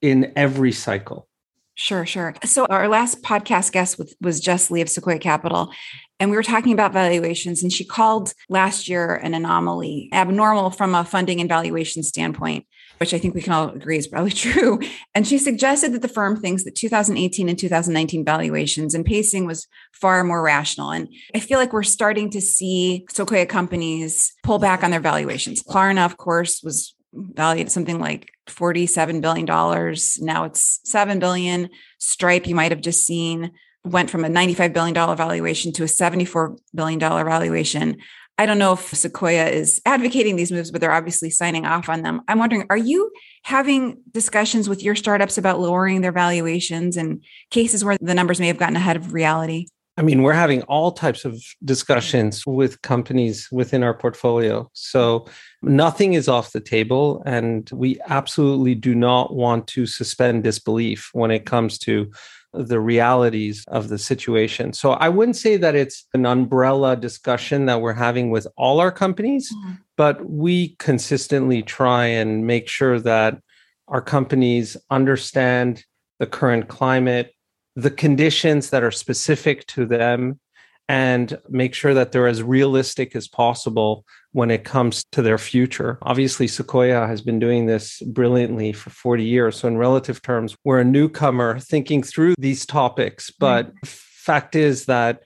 in 0.00 0.32
every 0.36 0.72
cycle. 0.72 1.28
Sure, 1.74 2.04
sure. 2.04 2.34
So 2.44 2.66
our 2.66 2.88
last 2.88 3.22
podcast 3.22 3.72
guest 3.72 3.98
was, 3.98 4.14
was 4.20 4.40
Jess 4.40 4.70
Lee 4.70 4.82
of 4.82 4.88
Sequoia 4.88 5.18
Capital, 5.18 5.70
and 6.20 6.30
we 6.30 6.36
were 6.36 6.42
talking 6.42 6.74
about 6.74 6.92
valuations, 6.92 7.62
and 7.62 7.72
she 7.72 7.84
called 7.84 8.34
last 8.50 8.88
year 8.88 9.14
an 9.16 9.32
anomaly, 9.32 10.10
abnormal 10.12 10.70
from 10.70 10.94
a 10.94 11.02
funding 11.04 11.40
and 11.40 11.48
valuation 11.48 12.02
standpoint. 12.02 12.66
which 12.98 13.14
I 13.14 13.18
think 13.18 13.34
we 13.34 13.40
can 13.40 13.54
all 13.54 13.70
agree 13.70 13.96
is 13.96 14.06
probably 14.06 14.30
true. 14.46 14.78
And 15.14 15.26
she 15.26 15.38
suggested 15.38 15.94
that 15.94 16.02
the 16.02 16.08
firm 16.08 16.36
thinks 16.36 16.64
that 16.64 16.74
2018 16.74 17.48
and 17.48 17.58
2019 17.58 18.26
valuations 18.26 18.94
and 18.94 19.06
pacing 19.06 19.46
was 19.46 19.66
far 19.94 20.22
more 20.22 20.42
rational. 20.42 20.90
And 20.90 21.08
I 21.34 21.40
feel 21.40 21.58
like 21.58 21.72
we're 21.72 21.82
starting 21.82 22.28
to 22.32 22.42
see 22.42 23.06
Sequoia 23.10 23.46
companies 23.46 24.34
pull 24.42 24.58
back 24.58 24.84
on 24.84 24.90
their 24.90 25.00
valuations. 25.00 25.62
Klarna, 25.62 26.04
of 26.04 26.18
course, 26.18 26.62
was 26.62 26.94
valued 27.14 27.68
at 27.68 27.72
something 27.72 27.98
like 27.98 28.30
$47 28.46 29.22
billion. 29.22 29.46
Now 29.46 30.44
it's 30.44 30.80
7 30.84 31.18
billion. 31.18 31.70
Stripe, 31.98 32.46
you 32.46 32.54
might 32.54 32.70
have 32.70 32.82
just 32.82 33.06
seen, 33.06 33.52
went 33.84 34.10
from 34.10 34.24
a 34.24 34.28
$95 34.28 34.72
billion 34.72 34.94
valuation 34.94 35.72
to 35.72 35.82
a 35.84 35.86
$74 35.86 36.58
billion 36.74 37.00
valuation. 37.00 37.96
I 38.38 38.46
don't 38.46 38.58
know 38.58 38.72
if 38.72 38.94
Sequoia 38.94 39.48
is 39.48 39.82
advocating 39.84 40.36
these 40.36 40.50
moves, 40.50 40.70
but 40.70 40.80
they're 40.80 40.92
obviously 40.92 41.28
signing 41.28 41.66
off 41.66 41.88
on 41.88 42.02
them. 42.02 42.22
I'm 42.26 42.38
wondering, 42.38 42.66
are 42.70 42.76
you 42.76 43.10
having 43.42 44.00
discussions 44.12 44.68
with 44.68 44.82
your 44.82 44.94
startups 44.94 45.36
about 45.36 45.60
lowering 45.60 46.00
their 46.00 46.12
valuations 46.12 46.96
and 46.96 47.22
cases 47.50 47.84
where 47.84 47.98
the 48.00 48.14
numbers 48.14 48.40
may 48.40 48.46
have 48.46 48.56
gotten 48.56 48.76
ahead 48.76 48.96
of 48.96 49.12
reality? 49.12 49.66
I 49.98 50.02
mean, 50.02 50.22
we're 50.22 50.32
having 50.32 50.62
all 50.62 50.92
types 50.92 51.26
of 51.26 51.38
discussions 51.62 52.46
with 52.46 52.80
companies 52.80 53.48
within 53.52 53.82
our 53.82 53.92
portfolio. 53.92 54.70
So 54.72 55.26
nothing 55.60 56.14
is 56.14 56.26
off 56.26 56.52
the 56.52 56.60
table. 56.60 57.22
And 57.26 57.68
we 57.70 58.00
absolutely 58.06 58.74
do 58.74 58.94
not 58.94 59.34
want 59.34 59.66
to 59.68 59.84
suspend 59.84 60.44
disbelief 60.44 61.10
when 61.12 61.30
it 61.30 61.44
comes 61.44 61.76
to 61.80 62.10
the 62.52 62.80
realities 62.80 63.64
of 63.68 63.88
the 63.88 63.98
situation. 63.98 64.72
So 64.72 64.92
I 64.92 65.08
wouldn't 65.08 65.36
say 65.36 65.56
that 65.56 65.74
it's 65.74 66.06
an 66.14 66.26
umbrella 66.26 66.96
discussion 66.96 67.66
that 67.66 67.80
we're 67.80 67.92
having 67.92 68.30
with 68.30 68.46
all 68.56 68.80
our 68.80 68.90
companies, 68.90 69.52
mm-hmm. 69.52 69.74
but 69.96 70.28
we 70.28 70.74
consistently 70.78 71.62
try 71.62 72.06
and 72.06 72.46
make 72.46 72.68
sure 72.68 72.98
that 73.00 73.40
our 73.88 74.00
companies 74.00 74.76
understand 74.90 75.84
the 76.18 76.26
current 76.26 76.68
climate, 76.68 77.32
the 77.76 77.90
conditions 77.90 78.70
that 78.70 78.82
are 78.82 78.90
specific 78.90 79.66
to 79.66 79.86
them, 79.86 80.40
and 80.88 81.38
make 81.48 81.72
sure 81.72 81.94
that 81.94 82.10
they're 82.10 82.26
as 82.26 82.42
realistic 82.42 83.14
as 83.14 83.28
possible 83.28 84.04
when 84.32 84.50
it 84.50 84.64
comes 84.64 85.04
to 85.12 85.22
their 85.22 85.38
future. 85.38 85.98
Obviously, 86.02 86.46
Sequoia 86.46 87.06
has 87.06 87.20
been 87.20 87.38
doing 87.38 87.66
this 87.66 88.00
brilliantly 88.06 88.72
for 88.72 88.90
40 88.90 89.24
years. 89.24 89.56
So, 89.56 89.68
in 89.68 89.76
relative 89.76 90.22
terms, 90.22 90.56
we're 90.64 90.80
a 90.80 90.84
newcomer 90.84 91.58
thinking 91.58 92.02
through 92.02 92.34
these 92.38 92.64
topics. 92.64 93.30
But 93.30 93.74
mm. 93.74 93.88
fact 93.88 94.54
is 94.54 94.86
that 94.86 95.22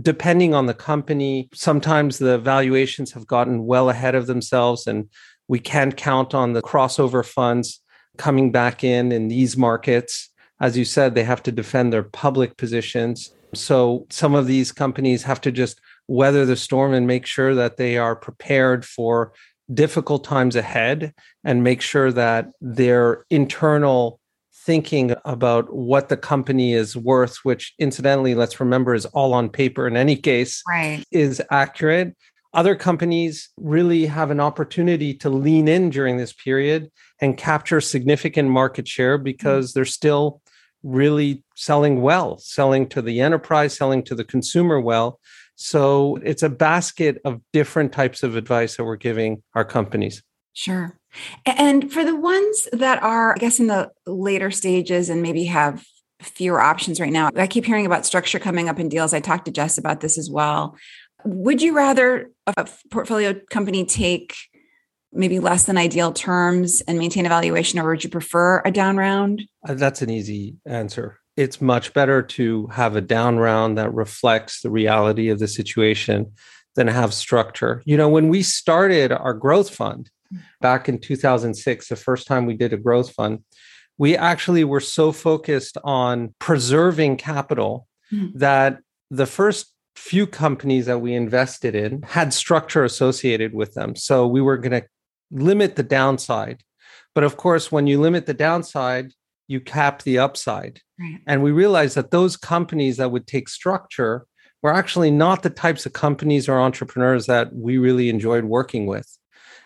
depending 0.00 0.54
on 0.54 0.66
the 0.66 0.74
company, 0.74 1.48
sometimes 1.52 2.18
the 2.18 2.38
valuations 2.38 3.12
have 3.12 3.26
gotten 3.26 3.64
well 3.64 3.90
ahead 3.90 4.14
of 4.14 4.26
themselves, 4.26 4.86
and 4.86 5.08
we 5.48 5.58
can't 5.58 5.96
count 5.96 6.34
on 6.34 6.52
the 6.52 6.62
crossover 6.62 7.24
funds 7.24 7.80
coming 8.16 8.52
back 8.52 8.84
in 8.84 9.10
in 9.10 9.28
these 9.28 9.56
markets. 9.56 10.30
As 10.60 10.78
you 10.78 10.84
said, 10.84 11.14
they 11.14 11.24
have 11.24 11.42
to 11.44 11.52
defend 11.52 11.92
their 11.92 12.04
public 12.04 12.56
positions. 12.56 13.34
So, 13.52 14.06
some 14.10 14.36
of 14.36 14.46
these 14.46 14.70
companies 14.70 15.24
have 15.24 15.40
to 15.40 15.50
just 15.50 15.80
weather 16.08 16.44
the 16.44 16.56
storm 16.56 16.92
and 16.92 17.06
make 17.06 17.26
sure 17.26 17.54
that 17.54 17.76
they 17.76 17.96
are 17.98 18.16
prepared 18.16 18.84
for 18.84 19.32
difficult 19.72 20.24
times 20.24 20.56
ahead 20.56 21.14
and 21.44 21.64
make 21.64 21.80
sure 21.80 22.12
that 22.12 22.48
their 22.60 23.24
internal 23.30 24.20
thinking 24.64 25.14
about 25.24 25.74
what 25.74 26.08
the 26.08 26.16
company 26.16 26.72
is 26.72 26.96
worth, 26.96 27.36
which 27.42 27.74
incidentally, 27.78 28.34
let's 28.34 28.60
remember 28.60 28.94
is 28.94 29.04
all 29.06 29.34
on 29.34 29.48
paper 29.48 29.86
in 29.86 29.96
any 29.96 30.16
case, 30.16 30.62
right. 30.68 31.04
is 31.10 31.42
accurate. 31.50 32.16
Other 32.54 32.74
companies 32.74 33.50
really 33.58 34.06
have 34.06 34.30
an 34.30 34.40
opportunity 34.40 35.12
to 35.14 35.28
lean 35.28 35.68
in 35.68 35.90
during 35.90 36.16
this 36.16 36.32
period 36.32 36.90
and 37.20 37.36
capture 37.36 37.80
significant 37.80 38.48
market 38.48 38.88
share 38.88 39.18
because 39.18 39.70
mm-hmm. 39.70 39.78
they're 39.78 39.84
still 39.84 40.40
really 40.82 41.42
selling 41.56 42.00
well, 42.00 42.38
selling 42.38 42.88
to 42.90 43.02
the 43.02 43.20
enterprise, 43.20 43.76
selling 43.76 44.02
to 44.04 44.14
the 44.14 44.24
consumer 44.24 44.80
well. 44.80 45.18
So 45.56 46.18
it's 46.22 46.42
a 46.42 46.48
basket 46.48 47.20
of 47.24 47.40
different 47.52 47.92
types 47.92 48.22
of 48.22 48.36
advice 48.36 48.76
that 48.76 48.84
we're 48.84 48.96
giving 48.96 49.42
our 49.54 49.64
companies. 49.64 50.22
Sure. 50.52 50.96
And 51.46 51.92
for 51.92 52.04
the 52.04 52.16
ones 52.16 52.68
that 52.72 53.02
are, 53.02 53.34
I 53.34 53.38
guess, 53.38 53.60
in 53.60 53.66
the 53.66 53.90
later 54.06 54.50
stages 54.50 55.08
and 55.10 55.22
maybe 55.22 55.44
have 55.44 55.84
fewer 56.20 56.60
options 56.60 57.00
right 57.00 57.12
now, 57.12 57.30
I 57.36 57.46
keep 57.46 57.64
hearing 57.64 57.86
about 57.86 58.06
structure 58.06 58.38
coming 58.38 58.68
up 58.68 58.78
in 58.78 58.88
deals. 58.88 59.12
I 59.12 59.20
talked 59.20 59.46
to 59.46 59.50
Jess 59.50 59.78
about 59.78 60.00
this 60.00 60.16
as 60.16 60.30
well. 60.30 60.76
Would 61.24 61.62
you 61.62 61.74
rather 61.74 62.30
a 62.56 62.68
portfolio 62.90 63.34
company 63.50 63.84
take 63.84 64.34
maybe 65.12 65.38
less 65.38 65.64
than 65.64 65.78
ideal 65.78 66.12
terms 66.12 66.82
and 66.82 66.98
maintain 66.98 67.24
evaluation, 67.24 67.78
or 67.78 67.88
would 67.88 68.02
you 68.02 68.10
prefer 68.10 68.60
a 68.64 68.70
down 68.70 68.96
round? 68.96 69.42
Uh, 69.66 69.74
that's 69.74 70.02
an 70.02 70.10
easy 70.10 70.56
answer 70.66 71.18
it's 71.36 71.60
much 71.60 71.92
better 71.92 72.22
to 72.22 72.66
have 72.68 72.96
a 72.96 73.00
down 73.00 73.38
round 73.38 73.76
that 73.78 73.92
reflects 73.92 74.60
the 74.60 74.70
reality 74.70 75.28
of 75.28 75.38
the 75.38 75.48
situation 75.48 76.32
than 76.76 76.88
have 76.88 77.14
structure. 77.14 77.82
You 77.84 77.96
know, 77.96 78.08
when 78.08 78.28
we 78.28 78.42
started 78.42 79.12
our 79.12 79.34
growth 79.34 79.74
fund 79.74 80.10
back 80.60 80.88
in 80.88 80.98
2006, 80.98 81.88
the 81.88 81.96
first 81.96 82.26
time 82.26 82.46
we 82.46 82.54
did 82.54 82.72
a 82.72 82.76
growth 82.76 83.12
fund, 83.12 83.40
we 83.98 84.16
actually 84.16 84.64
were 84.64 84.80
so 84.80 85.12
focused 85.12 85.78
on 85.84 86.34
preserving 86.38 87.16
capital 87.16 87.86
mm-hmm. 88.12 88.36
that 88.38 88.80
the 89.10 89.26
first 89.26 89.72
few 89.94 90.26
companies 90.26 90.86
that 90.86 90.98
we 90.98 91.14
invested 91.14 91.74
in 91.74 92.02
had 92.02 92.34
structure 92.34 92.84
associated 92.84 93.54
with 93.54 93.74
them. 93.74 93.94
So 93.94 94.26
we 94.26 94.40
were 94.40 94.58
going 94.58 94.82
to 94.82 94.86
limit 95.30 95.76
the 95.76 95.84
downside. 95.84 96.62
But 97.14 97.24
of 97.24 97.36
course, 97.36 97.70
when 97.70 97.86
you 97.86 98.00
limit 98.00 98.26
the 98.26 98.34
downside, 98.34 99.12
you 99.46 99.60
cap 99.60 100.02
the 100.02 100.18
upside. 100.18 100.80
Right. 100.98 101.20
And 101.26 101.42
we 101.42 101.52
realized 101.52 101.96
that 101.96 102.10
those 102.10 102.36
companies 102.36 102.96
that 102.96 103.10
would 103.10 103.26
take 103.26 103.48
structure 103.48 104.26
were 104.62 104.72
actually 104.72 105.10
not 105.10 105.42
the 105.42 105.50
types 105.50 105.84
of 105.84 105.92
companies 105.92 106.48
or 106.48 106.58
entrepreneurs 106.58 107.26
that 107.26 107.54
we 107.54 107.76
really 107.76 108.08
enjoyed 108.08 108.44
working 108.44 108.86
with. 108.86 109.18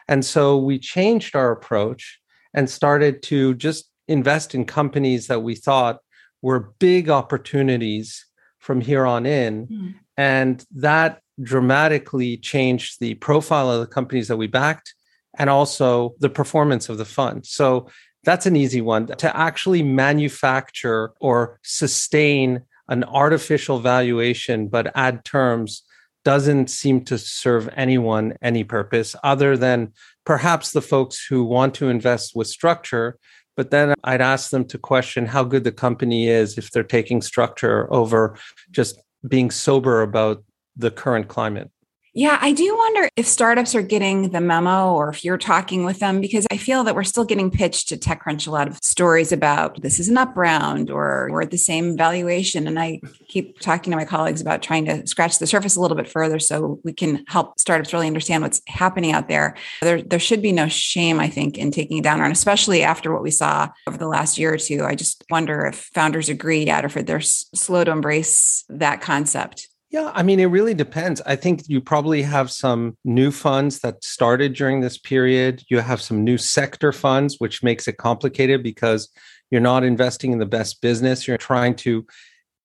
And 0.08 0.24
so 0.24 0.56
we 0.56 0.78
changed 0.78 1.36
our 1.36 1.52
approach 1.52 2.18
and 2.54 2.68
started 2.68 3.22
to 3.24 3.54
just 3.54 3.90
invest 4.08 4.54
in 4.54 4.64
companies 4.64 5.26
that 5.26 5.42
we 5.42 5.54
thought 5.54 5.98
were 6.42 6.72
big 6.78 7.10
opportunities 7.10 8.26
from 8.58 8.80
here 8.80 9.06
on 9.06 9.26
in. 9.26 9.66
Mm. 9.66 9.94
And 10.16 10.64
that 10.74 11.20
dramatically 11.40 12.36
changed 12.36 12.98
the 13.00 13.14
profile 13.14 13.70
of 13.70 13.80
the 13.80 13.86
companies 13.86 14.28
that 14.28 14.36
we 14.36 14.46
backed 14.46 14.94
and 15.38 15.48
also 15.48 16.14
the 16.18 16.30
performance 16.30 16.88
of 16.88 16.98
the 16.98 17.04
fund. 17.04 17.46
So 17.46 17.88
that's 18.28 18.44
an 18.44 18.56
easy 18.56 18.82
one 18.82 19.06
to 19.06 19.34
actually 19.34 19.82
manufacture 19.82 21.12
or 21.18 21.58
sustain 21.62 22.60
an 22.88 23.02
artificial 23.04 23.78
valuation, 23.78 24.68
but 24.68 24.92
add 24.94 25.24
terms 25.24 25.82
doesn't 26.26 26.68
seem 26.68 27.02
to 27.06 27.16
serve 27.16 27.70
anyone 27.74 28.34
any 28.42 28.64
purpose 28.64 29.16
other 29.24 29.56
than 29.56 29.94
perhaps 30.26 30.72
the 30.72 30.82
folks 30.82 31.24
who 31.24 31.42
want 31.42 31.72
to 31.76 31.88
invest 31.88 32.36
with 32.36 32.48
structure. 32.48 33.16
But 33.56 33.70
then 33.70 33.94
I'd 34.04 34.20
ask 34.20 34.50
them 34.50 34.66
to 34.66 34.78
question 34.78 35.24
how 35.24 35.42
good 35.44 35.64
the 35.64 35.72
company 35.72 36.28
is 36.28 36.58
if 36.58 36.70
they're 36.70 36.82
taking 36.82 37.22
structure 37.22 37.90
over 37.90 38.36
just 38.70 39.00
being 39.26 39.50
sober 39.50 40.02
about 40.02 40.44
the 40.76 40.90
current 40.90 41.28
climate. 41.28 41.70
Yeah, 42.18 42.36
I 42.40 42.50
do 42.50 42.76
wonder 42.76 43.08
if 43.14 43.28
startups 43.28 43.76
are 43.76 43.82
getting 43.82 44.30
the 44.30 44.40
memo 44.40 44.92
or 44.92 45.08
if 45.08 45.24
you're 45.24 45.38
talking 45.38 45.84
with 45.84 46.00
them 46.00 46.20
because 46.20 46.48
I 46.50 46.56
feel 46.56 46.82
that 46.82 46.96
we're 46.96 47.04
still 47.04 47.24
getting 47.24 47.48
pitched 47.48 47.90
to 47.90 47.96
TechCrunch 47.96 48.48
a 48.48 48.50
lot 48.50 48.66
of 48.66 48.76
stories 48.82 49.30
about 49.30 49.80
this 49.82 50.00
is 50.00 50.08
an 50.08 50.18
up 50.18 50.36
round 50.36 50.90
or 50.90 51.28
we're 51.30 51.42
at 51.42 51.52
the 51.52 51.56
same 51.56 51.96
valuation. 51.96 52.66
And 52.66 52.76
I 52.76 53.00
keep 53.28 53.60
talking 53.60 53.92
to 53.92 53.96
my 53.96 54.04
colleagues 54.04 54.40
about 54.40 54.62
trying 54.62 54.84
to 54.86 55.06
scratch 55.06 55.38
the 55.38 55.46
surface 55.46 55.76
a 55.76 55.80
little 55.80 55.96
bit 55.96 56.08
further 56.08 56.40
so 56.40 56.80
we 56.82 56.92
can 56.92 57.24
help 57.28 57.56
startups 57.60 57.92
really 57.92 58.08
understand 58.08 58.42
what's 58.42 58.62
happening 58.66 59.12
out 59.12 59.28
there. 59.28 59.54
There, 59.80 60.02
there 60.02 60.18
should 60.18 60.42
be 60.42 60.50
no 60.50 60.66
shame, 60.66 61.20
I 61.20 61.28
think, 61.28 61.56
in 61.56 61.70
taking 61.70 62.00
a 62.00 62.02
down 62.02 62.18
round, 62.18 62.32
especially 62.32 62.82
after 62.82 63.12
what 63.12 63.22
we 63.22 63.30
saw 63.30 63.68
over 63.86 63.96
the 63.96 64.08
last 64.08 64.38
year 64.38 64.52
or 64.52 64.58
two. 64.58 64.82
I 64.82 64.96
just 64.96 65.22
wonder 65.30 65.66
if 65.66 65.88
founders 65.94 66.28
agree 66.28 66.66
yet 66.66 66.84
or 66.84 66.88
if 66.88 67.06
they're 67.06 67.20
slow 67.20 67.84
to 67.84 67.92
embrace 67.92 68.64
that 68.70 69.00
concept. 69.00 69.67
Yeah, 69.90 70.12
I 70.14 70.22
mean, 70.22 70.38
it 70.38 70.46
really 70.46 70.74
depends. 70.74 71.22
I 71.24 71.36
think 71.36 71.62
you 71.66 71.80
probably 71.80 72.22
have 72.22 72.50
some 72.50 72.96
new 73.04 73.30
funds 73.30 73.80
that 73.80 74.04
started 74.04 74.52
during 74.52 74.80
this 74.80 74.98
period. 74.98 75.62
You 75.70 75.78
have 75.78 76.02
some 76.02 76.24
new 76.24 76.36
sector 76.36 76.92
funds, 76.92 77.36
which 77.38 77.62
makes 77.62 77.88
it 77.88 77.96
complicated 77.96 78.62
because 78.62 79.08
you're 79.50 79.62
not 79.62 79.84
investing 79.84 80.32
in 80.32 80.38
the 80.38 80.46
best 80.46 80.82
business. 80.82 81.26
You're 81.26 81.38
trying 81.38 81.74
to 81.76 82.06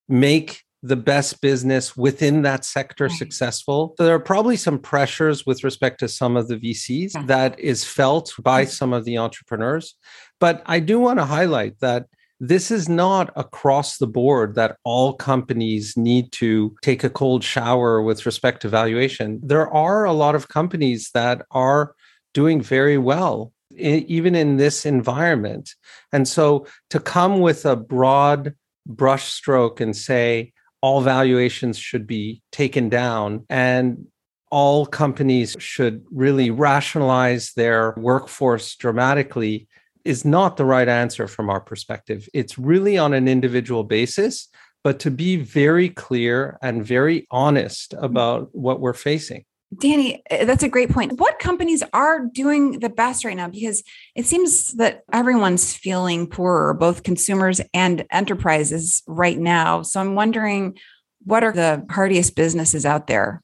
make 0.10 0.64
the 0.82 0.98
best 0.98 1.40
business 1.40 1.96
within 1.96 2.42
that 2.42 2.66
sector 2.66 3.06
right. 3.06 3.18
successful. 3.18 3.96
So 3.98 4.04
there 4.04 4.16
are 4.16 4.20
probably 4.20 4.58
some 4.58 4.78
pressures 4.78 5.46
with 5.46 5.64
respect 5.64 6.02
to 6.02 6.10
some 6.10 6.36
of 6.36 6.50
the 6.50 6.58
VCs 6.58 7.12
yeah. 7.16 7.24
that 7.28 7.58
is 7.58 7.86
felt 7.86 8.34
by 8.42 8.66
some 8.66 8.92
of 8.92 9.06
the 9.06 9.18
entrepreneurs. 9.18 9.96
But 10.42 10.62
I 10.66 10.82
do 10.82 11.00
want 11.00 11.20
to 11.20 11.26
highlight 11.26 11.80
that 11.80 12.08
this 12.48 12.72
is 12.72 12.90
not 12.90 13.32
across 13.38 13.98
the 13.98 14.08
board 14.08 14.56
that 14.56 14.76
all 14.84 15.14
companies 15.14 15.96
need 15.96 16.30
to 16.34 16.76
take 16.82 17.02
a 17.02 17.10
cold 17.10 17.42
shower 17.42 18.02
with 18.02 18.26
respect 18.26 18.62
to 18.62 18.68
valuation. 18.68 19.40
There 19.42 19.74
are 19.74 20.04
a 20.04 20.12
lot 20.12 20.36
of 20.36 20.50
companies 20.50 21.10
that 21.14 21.46
are 21.52 21.96
doing 22.34 22.62
very 22.62 22.98
well. 22.98 23.54
even 23.76 24.36
in 24.36 24.58
this 24.58 24.86
environment. 24.86 25.74
And 26.12 26.28
so 26.28 26.68
to 26.92 27.00
come 27.00 27.40
with 27.40 27.66
a 27.66 27.76
broad 27.76 28.54
brushstroke 28.88 29.82
and 29.82 29.96
say 29.96 30.54
all 30.82 31.02
valuations 31.02 31.80
should 31.80 32.06
be 32.06 32.44
taken 32.52 32.88
down 32.90 33.46
and 33.50 34.06
all 34.52 34.86
companies 34.86 35.56
should 35.58 36.06
really 36.12 36.52
rationalize 36.52 37.54
their 37.54 37.96
workforce 37.98 38.76
dramatically 38.76 39.68
is 40.06 40.26
not 40.26 40.58
the 40.58 40.66
right 40.66 40.88
answer 40.88 41.28
from 41.28 41.50
our 41.50 41.62
perspective. 41.62 42.28
It's 42.34 42.58
really 42.58 42.98
on 42.98 43.14
an 43.14 43.28
individual 43.28 43.84
basis, 43.84 44.50
but 44.84 45.00
to 45.00 45.12
be 45.12 45.38
very 45.38 45.90
clear 45.90 46.58
and 46.62 46.86
very 46.86 47.28
honest 47.32 47.94
about 47.98 48.50
what 48.54 48.80
we're 48.80 48.94
facing. 48.94 49.46
Danny, 49.80 50.22
eh, 50.30 50.46
that's 50.46 50.64
a 50.64 50.70
great 50.70 50.90
point. 50.90 51.20
What 51.20 51.40
companies 51.40 51.84
are 51.94 52.26
doing 52.26 52.80
the 52.80 52.90
best 52.90 53.26
right 53.26 53.36
now? 53.36 53.48
Because 53.48 53.84
it 54.16 54.26
seems 54.26 54.74
that 54.74 55.02
everyone's 55.12 55.74
feeling 55.74 56.28
poorer, 56.28 56.74
both 56.74 57.04
consumers 57.04 57.62
and 57.74 58.06
enterprises 58.12 59.04
right 59.08 59.40
now. 59.40 59.82
So 59.82 60.00
I'm 60.00 60.16
wondering 60.16 60.78
what 61.26 61.44
are 61.44 61.54
the 61.54 61.86
hardiest 61.90 62.36
businesses 62.36 62.86
out 62.86 63.08
there? 63.08 63.42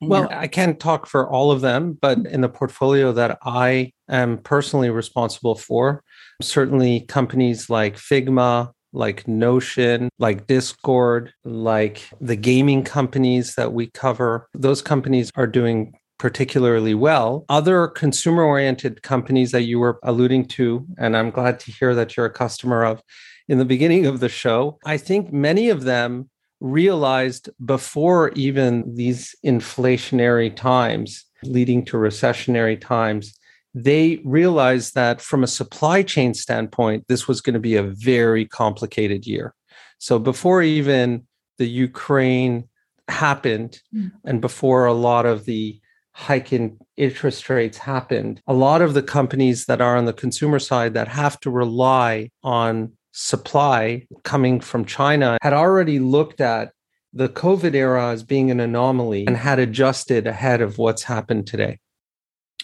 Well, 0.00 0.28
I 0.30 0.46
can't 0.46 0.78
talk 0.78 1.06
for 1.06 1.28
all 1.28 1.50
of 1.50 1.60
them, 1.60 1.98
but 2.00 2.18
mm-hmm. 2.18 2.34
in 2.34 2.40
the 2.42 2.48
portfolio 2.48 3.12
that 3.12 3.38
I 3.42 3.92
am 4.08 4.38
personally 4.38 4.90
responsible 4.90 5.54
for, 5.54 6.02
certainly 6.42 7.00
companies 7.00 7.70
like 7.70 7.96
Figma, 7.96 8.72
like 8.92 9.26
Notion, 9.26 10.08
like 10.18 10.46
Discord, 10.46 11.32
like 11.44 12.08
the 12.20 12.36
gaming 12.36 12.82
companies 12.82 13.54
that 13.54 13.72
we 13.72 13.88
cover, 13.90 14.48
those 14.54 14.82
companies 14.82 15.30
are 15.34 15.46
doing 15.46 15.94
particularly 16.18 16.94
well. 16.94 17.44
Other 17.48 17.88
consumer 17.88 18.42
oriented 18.42 19.02
companies 19.02 19.52
that 19.52 19.62
you 19.62 19.78
were 19.78 19.98
alluding 20.02 20.46
to, 20.48 20.86
and 20.98 21.16
I'm 21.16 21.30
glad 21.30 21.60
to 21.60 21.72
hear 21.72 21.94
that 21.94 22.16
you're 22.16 22.26
a 22.26 22.30
customer 22.30 22.84
of 22.84 23.02
in 23.48 23.58
the 23.58 23.64
beginning 23.64 24.06
of 24.06 24.20
the 24.20 24.28
show, 24.28 24.78
I 24.84 24.96
think 24.96 25.32
many 25.32 25.68
of 25.68 25.84
them 25.84 26.30
realized 26.60 27.50
before 27.64 28.30
even 28.30 28.94
these 28.94 29.34
inflationary 29.44 30.54
times 30.54 31.24
leading 31.44 31.84
to 31.84 31.96
recessionary 31.96 32.80
times 32.80 33.38
they 33.74 34.22
realized 34.24 34.94
that 34.94 35.20
from 35.20 35.44
a 35.44 35.46
supply 35.46 36.02
chain 36.02 36.32
standpoint 36.32 37.04
this 37.08 37.28
was 37.28 37.42
going 37.42 37.54
to 37.54 37.60
be 37.60 37.76
a 37.76 37.82
very 37.82 38.46
complicated 38.46 39.26
year 39.26 39.54
so 39.98 40.18
before 40.18 40.62
even 40.62 41.26
the 41.58 41.66
ukraine 41.66 42.66
happened 43.08 43.80
mm. 43.94 44.10
and 44.24 44.40
before 44.40 44.86
a 44.86 44.94
lot 44.94 45.26
of 45.26 45.44
the 45.44 45.78
hike 46.12 46.54
in 46.54 46.78
interest 46.96 47.50
rates 47.50 47.76
happened 47.76 48.40
a 48.46 48.54
lot 48.54 48.80
of 48.80 48.94
the 48.94 49.02
companies 49.02 49.66
that 49.66 49.82
are 49.82 49.96
on 49.96 50.06
the 50.06 50.12
consumer 50.12 50.58
side 50.58 50.94
that 50.94 51.08
have 51.08 51.38
to 51.38 51.50
rely 51.50 52.30
on 52.42 52.90
supply 53.18 54.06
coming 54.24 54.60
from 54.60 54.84
China 54.84 55.38
had 55.42 55.54
already 55.54 55.98
looked 55.98 56.38
at 56.42 56.72
the 57.14 57.30
COVID 57.30 57.74
era 57.74 58.10
as 58.10 58.22
being 58.22 58.50
an 58.50 58.60
anomaly 58.60 59.26
and 59.26 59.38
had 59.38 59.58
adjusted 59.58 60.26
ahead 60.26 60.60
of 60.60 60.76
what's 60.76 61.02
happened 61.02 61.46
today. 61.46 61.78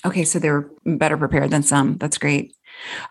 Okay, 0.05 0.25
so 0.25 0.39
they're 0.39 0.69
better 0.85 1.17
prepared 1.17 1.51
than 1.51 1.63
some. 1.63 1.97
That's 1.97 2.19
great. 2.19 2.55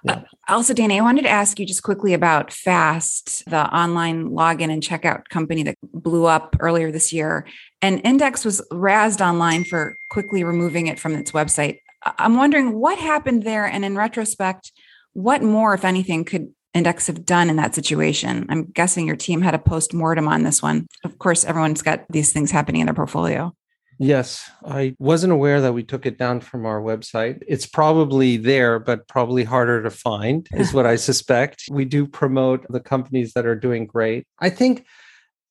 Yeah. 0.03 0.13
Uh, 0.13 0.21
also, 0.49 0.75
Danny, 0.75 0.99
I 0.99 1.01
wanted 1.01 1.23
to 1.23 1.29
ask 1.29 1.59
you 1.59 1.65
just 1.65 1.81
quickly 1.81 2.13
about 2.13 2.53
Fast, 2.53 3.43
the 3.49 3.65
online 3.75 4.29
login 4.29 4.71
and 4.71 4.83
checkout 4.83 5.27
company 5.29 5.63
that 5.63 5.77
blew 5.81 6.27
up 6.27 6.55
earlier 6.59 6.91
this 6.91 7.11
year. 7.11 7.47
And 7.81 8.01
Index 8.03 8.45
was 8.45 8.61
razzed 8.71 9.25
online 9.25 9.63
for 9.63 9.97
quickly 10.11 10.43
removing 10.43 10.85
it 10.85 10.99
from 10.99 11.15
its 11.15 11.31
website. 11.31 11.79
I'm 12.19 12.35
wondering 12.35 12.73
what 12.73 12.99
happened 12.99 13.43
there. 13.43 13.65
And 13.65 13.83
in 13.83 13.95
retrospect, 13.95 14.71
what 15.13 15.41
more, 15.41 15.73
if 15.73 15.83
anything, 15.83 16.23
could 16.23 16.53
Index 16.73 17.07
have 17.07 17.25
done 17.25 17.49
in 17.49 17.57
that 17.57 17.75
situation? 17.75 18.45
I'm 18.49 18.65
guessing 18.65 19.05
your 19.05 19.15
team 19.15 19.41
had 19.41 19.53
a 19.53 19.59
post 19.59 19.93
mortem 19.93 20.27
on 20.27 20.43
this 20.43 20.61
one. 20.61 20.87
Of 21.03 21.19
course, 21.19 21.43
everyone's 21.43 21.81
got 21.81 22.05
these 22.09 22.31
things 22.31 22.51
happening 22.51 22.81
in 22.81 22.87
their 22.87 22.93
portfolio. 22.93 23.53
Yes, 23.99 24.49
I 24.65 24.95
wasn't 24.97 25.33
aware 25.33 25.61
that 25.61 25.73
we 25.73 25.83
took 25.83 26.07
it 26.07 26.17
down 26.17 26.39
from 26.39 26.65
our 26.65 26.81
website. 26.81 27.43
It's 27.47 27.67
probably 27.67 28.37
there, 28.37 28.79
but 28.79 29.07
probably 29.07 29.43
harder 29.43 29.83
to 29.83 29.91
find, 29.91 30.47
is 30.53 30.73
what 30.73 30.87
I 30.87 30.95
suspect. 30.95 31.65
We 31.71 31.85
do 31.85 32.07
promote 32.07 32.65
the 32.67 32.79
companies 32.79 33.33
that 33.33 33.45
are 33.45 33.55
doing 33.55 33.85
great. 33.85 34.25
I 34.39 34.49
think 34.49 34.87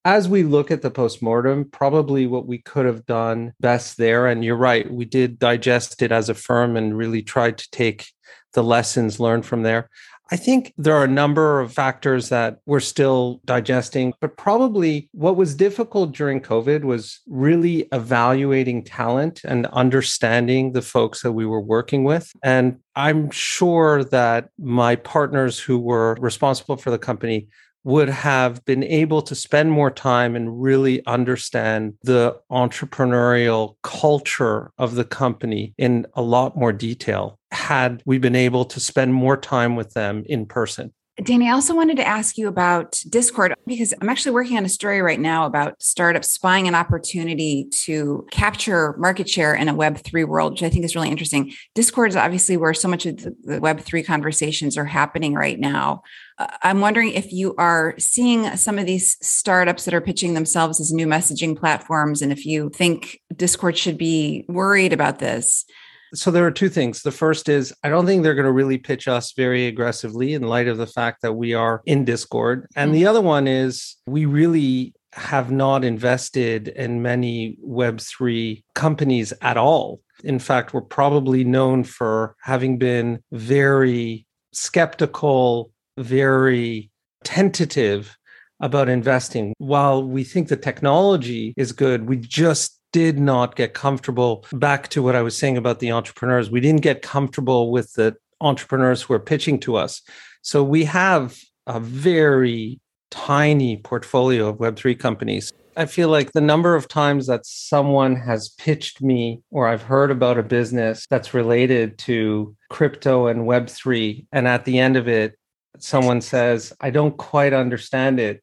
as 0.05 0.29
we 0.29 0.43
look 0.43 0.71
at 0.71 0.83
the 0.83 0.91
postmortem, 0.91 1.67
probably 1.71 2.27
what 2.27 2.47
we 2.47 2.59
could 2.59 2.87
have 2.87 3.07
done 3.07 3.53
best 3.61 3.99
there, 3.99 4.27
and 4.27 4.45
you're 4.45 4.57
right, 4.57 4.91
we 4.91 5.05
did 5.05 5.39
digest 5.39 6.03
it 6.03 6.11
as 6.11 6.29
a 6.29 6.35
firm 6.35 6.77
and 6.77 6.99
really 6.99 7.23
tried 7.23 7.59
to 7.59 7.71
take 7.71 8.09
the 8.55 8.65
lessons 8.65 9.21
learned 9.21 9.47
from 9.47 9.63
there. 9.63 9.89
I 10.33 10.37
think 10.37 10.73
there 10.79 10.95
are 10.95 11.05
a 11.05 11.09
number 11.09 11.59
of 11.59 11.73
factors 11.73 12.29
that 12.29 12.59
we're 12.65 12.79
still 12.79 13.41
digesting, 13.45 14.15
but 14.21 14.37
probably 14.37 15.09
what 15.13 15.37
was 15.37 15.57
difficult 15.57 16.13
during 16.13 16.41
COVID 16.41 16.85
was 16.85 17.21
really 17.27 17.89
evaluating 17.93 18.85
talent 18.85 19.41
and 19.45 19.67
understanding 19.67 20.73
the 20.73 20.83
folks 20.83 21.23
that 21.23 21.33
we 21.33 21.47
were 21.47 21.61
working 21.61 22.05
with. 22.05 22.31
And 22.45 22.79
I'm 22.95 23.31
sure 23.31 24.05
that 24.05 24.51
my 24.57 24.95
partners 24.95 25.59
who 25.59 25.79
were 25.79 26.17
responsible 26.21 26.77
for 26.77 26.93
the 26.93 26.99
company 26.99 27.49
would 27.85 28.09
have 28.09 28.65
been 28.65 28.85
able 28.85 29.23
to 29.23 29.35
spend 29.35 29.71
more 29.71 29.91
time 29.91 30.37
and 30.37 30.63
really 30.63 31.05
understand 31.07 31.95
the 32.03 32.39
entrepreneurial 32.51 33.77
culture 33.83 34.71
of 34.79 34.95
the 34.95 35.05
company 35.05 35.75
in 35.79 36.07
a 36.15 36.23
lot 36.23 36.57
more 36.57 36.73
detail 36.73 37.39
had 37.51 38.03
we 38.05 38.19
been 38.19 38.37
able 38.37 38.65
to 38.65 38.81
spend 38.81 39.15
more 39.15 39.37
time 39.37 39.77
with 39.77 39.93
them 39.95 40.25
in 40.27 40.47
person. 40.47 40.93
Danny, 41.23 41.49
I 41.49 41.53
also 41.53 41.75
wanted 41.75 41.99
to 41.99 42.07
ask 42.07 42.39
you 42.39 42.49
about 42.49 42.99
Discord 43.11 43.53
because 43.67 43.93
I'm 44.01 44.09
actually 44.09 44.33
working 44.33 44.57
on 44.57 44.65
a 44.65 44.71
story 44.71 45.03
right 45.03 45.21
now 45.21 45.45
about 45.45 45.83
startups 45.83 46.33
spying 46.33 46.67
an 46.67 46.75
opportunity 46.75 47.69
to 47.83 48.27
capture 48.31 48.95
market 48.97 49.29
share 49.29 49.55
in 49.55 49.69
a 49.69 49.75
Web3 49.75 50.27
world, 50.27 50.53
which 50.53 50.63
I 50.63 50.71
think 50.71 50.85
is 50.85 50.95
really 50.95 51.11
interesting. 51.11 51.53
Discord 51.75 52.11
is 52.11 52.17
obviously 52.17 52.57
where 52.57 52.73
so 52.73 52.89
much 52.89 53.05
of 53.05 53.19
the 53.19 53.33
Web3 53.61 54.07
conversations 54.07 54.79
are 54.79 54.87
happening 54.87 55.35
right 55.35 55.59
now. 55.59 56.03
Uh, 56.41 56.47
I'm 56.63 56.81
wondering 56.81 57.13
if 57.13 57.33
you 57.33 57.55
are 57.57 57.95
seeing 57.99 58.57
some 58.57 58.79
of 58.79 58.87
these 58.87 59.19
startups 59.21 59.85
that 59.85 59.93
are 59.93 60.01
pitching 60.01 60.33
themselves 60.33 60.81
as 60.81 60.93
new 60.93 61.07
messaging 61.07 61.57
platforms, 61.57 62.23
and 62.23 62.33
if 62.33 62.47
you 62.47 62.71
think 62.71 63.21
Discord 63.37 63.77
should 63.77 63.99
be 63.99 64.47
worried 64.49 64.95
about 64.95 65.19
this. 65.19 65.67
So 66.15 66.31
there 66.31 66.47
are 66.47 66.51
two 66.51 66.71
things. 66.71 67.03
The 67.03 67.13
first 67.13 67.49
is 67.49 67.73
I 67.85 67.89
don't 67.91 68.07
think 68.07 68.23
they're 68.23 68.35
going 68.35 68.47
to 68.47 68.53
really 68.53 68.79
pitch 68.79 69.07
us 69.07 69.33
very 69.33 69.67
aggressively 69.67 70.35
in 70.35 70.43
light 70.43 70.67
of 70.67 70.79
the 70.79 70.87
fact 70.87 71.23
that 71.23 71.35
we 71.35 71.55
are 71.55 71.83
in 71.85 72.05
Discord. 72.05 72.67
And 72.75 72.89
mm-hmm. 72.89 72.95
the 72.95 73.07
other 73.07 73.21
one 73.21 73.47
is 73.47 73.97
we 74.07 74.25
really 74.25 74.95
have 75.13 75.51
not 75.53 75.85
invested 75.85 76.69
in 76.69 77.03
many 77.03 77.59
Web3 77.65 78.63
companies 78.75 79.33
at 79.43 79.57
all. 79.57 80.01
In 80.25 80.39
fact, 80.39 80.73
we're 80.73 80.81
probably 80.81 81.45
known 81.45 81.85
for 81.85 82.35
having 82.43 82.79
been 82.79 83.23
very 83.31 84.27
skeptical, 84.53 85.71
very 85.99 86.91
tentative 87.25 88.17
about 88.61 88.89
investing. 88.89 89.55
While 89.59 90.05
we 90.05 90.25
think 90.25 90.49
the 90.49 90.57
technology 90.57 91.55
is 91.57 91.73
good, 91.73 92.09
we 92.09 92.17
just 92.17 92.79
did 92.93 93.19
not 93.19 93.57
get 93.57 93.73
comfortable. 93.73 94.45
Back 94.53 94.89
to 94.89 95.03
what 95.03 95.17
I 95.17 95.23
was 95.23 95.37
saying 95.37 95.57
about 95.57 95.79
the 95.79 95.93
entrepreneurs, 95.93 96.51
we 96.51 96.61
didn't 96.61 96.83
get 96.83 97.03
comfortable 97.03 97.71
with 97.71 97.93
the 97.95 98.17
entrepreneurs 98.41 99.03
who 99.03 99.15
are 99.15 99.21
pitching 99.21 99.59
to 99.61 99.77
us. 99.77 100.03
So 100.43 100.63
we 100.63 100.85
have 100.85 101.39
a 101.67 101.79
very 101.79 102.81
tiny 103.11 103.77
portfolio 103.77 104.49
of 104.49 104.59
Web3 104.59 104.99
companies. 104.99 105.53
I 105.77 105.87
feel 105.87 106.09
like 106.09 106.33
the 106.33 106.41
number 106.41 106.75
of 106.75 106.89
times 106.89 107.27
that 107.29 107.47
someone 107.47 108.17
has 108.17 108.49
pitched 108.51 109.01
me 109.01 109.41
or 109.51 109.69
I've 109.69 109.83
heard 109.83 110.11
about 110.11 110.39
a 110.39 110.43
business 110.43 111.07
that's 111.09 111.33
related 111.33 111.97
to 111.99 112.57
crypto 112.71 113.29
and 113.29 113.43
Web3, 113.43 114.27
and 114.33 114.49
at 114.49 114.65
the 114.65 114.79
end 114.79 114.97
of 114.97 115.07
it, 115.07 115.39
someone 115.79 116.21
says, 116.21 116.73
I 116.81 116.91
don't 116.91 117.17
quite 117.17 117.53
understand 117.53 118.21
it. 118.21 118.41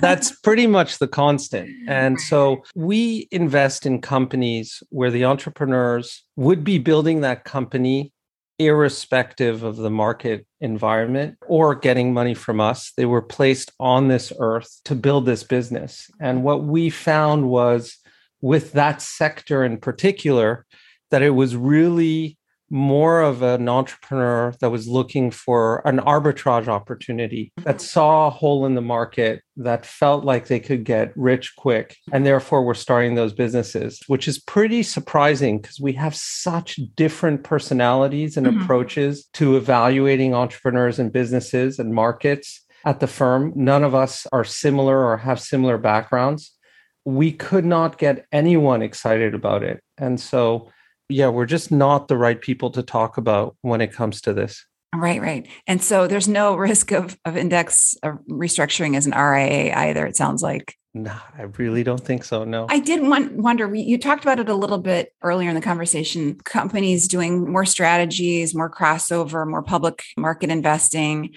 That's 0.00 0.38
pretty 0.42 0.66
much 0.66 0.98
the 0.98 1.08
constant. 1.08 1.68
Mm, 1.68 1.88
and 1.88 2.20
so 2.20 2.62
we 2.74 3.28
invest 3.30 3.86
in 3.86 4.00
companies 4.00 4.82
where 4.90 5.10
the 5.10 5.24
entrepreneurs 5.24 6.24
would 6.36 6.64
be 6.64 6.78
building 6.78 7.20
that 7.20 7.44
company 7.44 8.12
irrespective 8.58 9.62
of 9.62 9.76
the 9.76 9.90
market 9.90 10.46
environment 10.60 11.38
or 11.48 11.74
getting 11.74 12.12
money 12.12 12.34
from 12.34 12.60
us. 12.60 12.92
They 12.96 13.06
were 13.06 13.22
placed 13.22 13.72
on 13.80 14.08
this 14.08 14.32
earth 14.38 14.80
to 14.84 14.94
build 14.94 15.24
this 15.24 15.42
business. 15.42 16.10
And 16.20 16.44
what 16.44 16.64
we 16.64 16.90
found 16.90 17.48
was 17.48 17.96
with 18.42 18.72
that 18.72 19.00
sector 19.00 19.64
in 19.64 19.78
particular, 19.78 20.66
that 21.10 21.22
it 21.22 21.30
was 21.30 21.56
really 21.56 22.36
more 22.70 23.20
of 23.20 23.42
an 23.42 23.68
entrepreneur 23.68 24.54
that 24.60 24.70
was 24.70 24.86
looking 24.86 25.30
for 25.32 25.86
an 25.86 25.98
arbitrage 25.98 26.68
opportunity 26.68 27.52
that 27.56 27.76
mm-hmm. 27.76 27.78
saw 27.78 28.28
a 28.28 28.30
hole 28.30 28.64
in 28.64 28.76
the 28.76 28.80
market 28.80 29.42
that 29.56 29.84
felt 29.84 30.24
like 30.24 30.46
they 30.46 30.60
could 30.60 30.84
get 30.84 31.12
rich 31.16 31.54
quick 31.56 31.96
and 32.12 32.24
therefore 32.24 32.62
were 32.62 32.74
starting 32.74 33.16
those 33.16 33.32
businesses 33.32 34.00
which 34.06 34.28
is 34.28 34.38
pretty 34.38 34.84
surprising 34.84 35.60
because 35.60 35.80
we 35.80 35.92
have 35.92 36.14
such 36.14 36.78
different 36.94 37.42
personalities 37.42 38.36
and 38.36 38.46
mm-hmm. 38.46 38.62
approaches 38.62 39.26
to 39.34 39.56
evaluating 39.56 40.32
entrepreneurs 40.32 41.00
and 41.00 41.12
businesses 41.12 41.80
and 41.80 41.92
markets 41.92 42.64
at 42.84 43.00
the 43.00 43.08
firm 43.08 43.52
none 43.56 43.82
of 43.82 43.96
us 43.96 44.28
are 44.32 44.44
similar 44.44 45.04
or 45.04 45.16
have 45.16 45.40
similar 45.40 45.76
backgrounds 45.76 46.56
we 47.04 47.32
could 47.32 47.64
not 47.64 47.98
get 47.98 48.26
anyone 48.30 48.80
excited 48.80 49.34
about 49.34 49.64
it 49.64 49.82
and 49.98 50.20
so 50.20 50.70
yeah, 51.10 51.28
we're 51.28 51.46
just 51.46 51.70
not 51.70 52.08
the 52.08 52.16
right 52.16 52.40
people 52.40 52.70
to 52.70 52.82
talk 52.82 53.16
about 53.16 53.56
when 53.62 53.80
it 53.80 53.92
comes 53.92 54.20
to 54.22 54.32
this. 54.32 54.64
Right, 54.94 55.20
right. 55.20 55.46
And 55.66 55.82
so 55.82 56.06
there's 56.06 56.28
no 56.28 56.54
risk 56.56 56.92
of, 56.92 57.18
of 57.24 57.36
index 57.36 57.96
of 58.02 58.18
restructuring 58.28 58.96
as 58.96 59.06
an 59.06 59.12
RIA 59.12 59.74
either, 59.74 60.06
it 60.06 60.16
sounds 60.16 60.42
like. 60.42 60.76
No, 60.92 61.14
I 61.38 61.42
really 61.42 61.84
don't 61.84 62.04
think 62.04 62.24
so. 62.24 62.42
No. 62.42 62.66
I 62.68 62.80
did 62.80 63.00
want, 63.02 63.32
wonder, 63.34 63.72
you 63.72 63.96
talked 63.96 64.24
about 64.24 64.40
it 64.40 64.48
a 64.48 64.54
little 64.54 64.78
bit 64.78 65.14
earlier 65.22 65.48
in 65.48 65.54
the 65.54 65.60
conversation. 65.60 66.34
Companies 66.44 67.06
doing 67.06 67.50
more 67.50 67.64
strategies, 67.64 68.56
more 68.56 68.68
crossover, 68.68 69.48
more 69.48 69.62
public 69.62 70.02
market 70.16 70.50
investing 70.50 71.32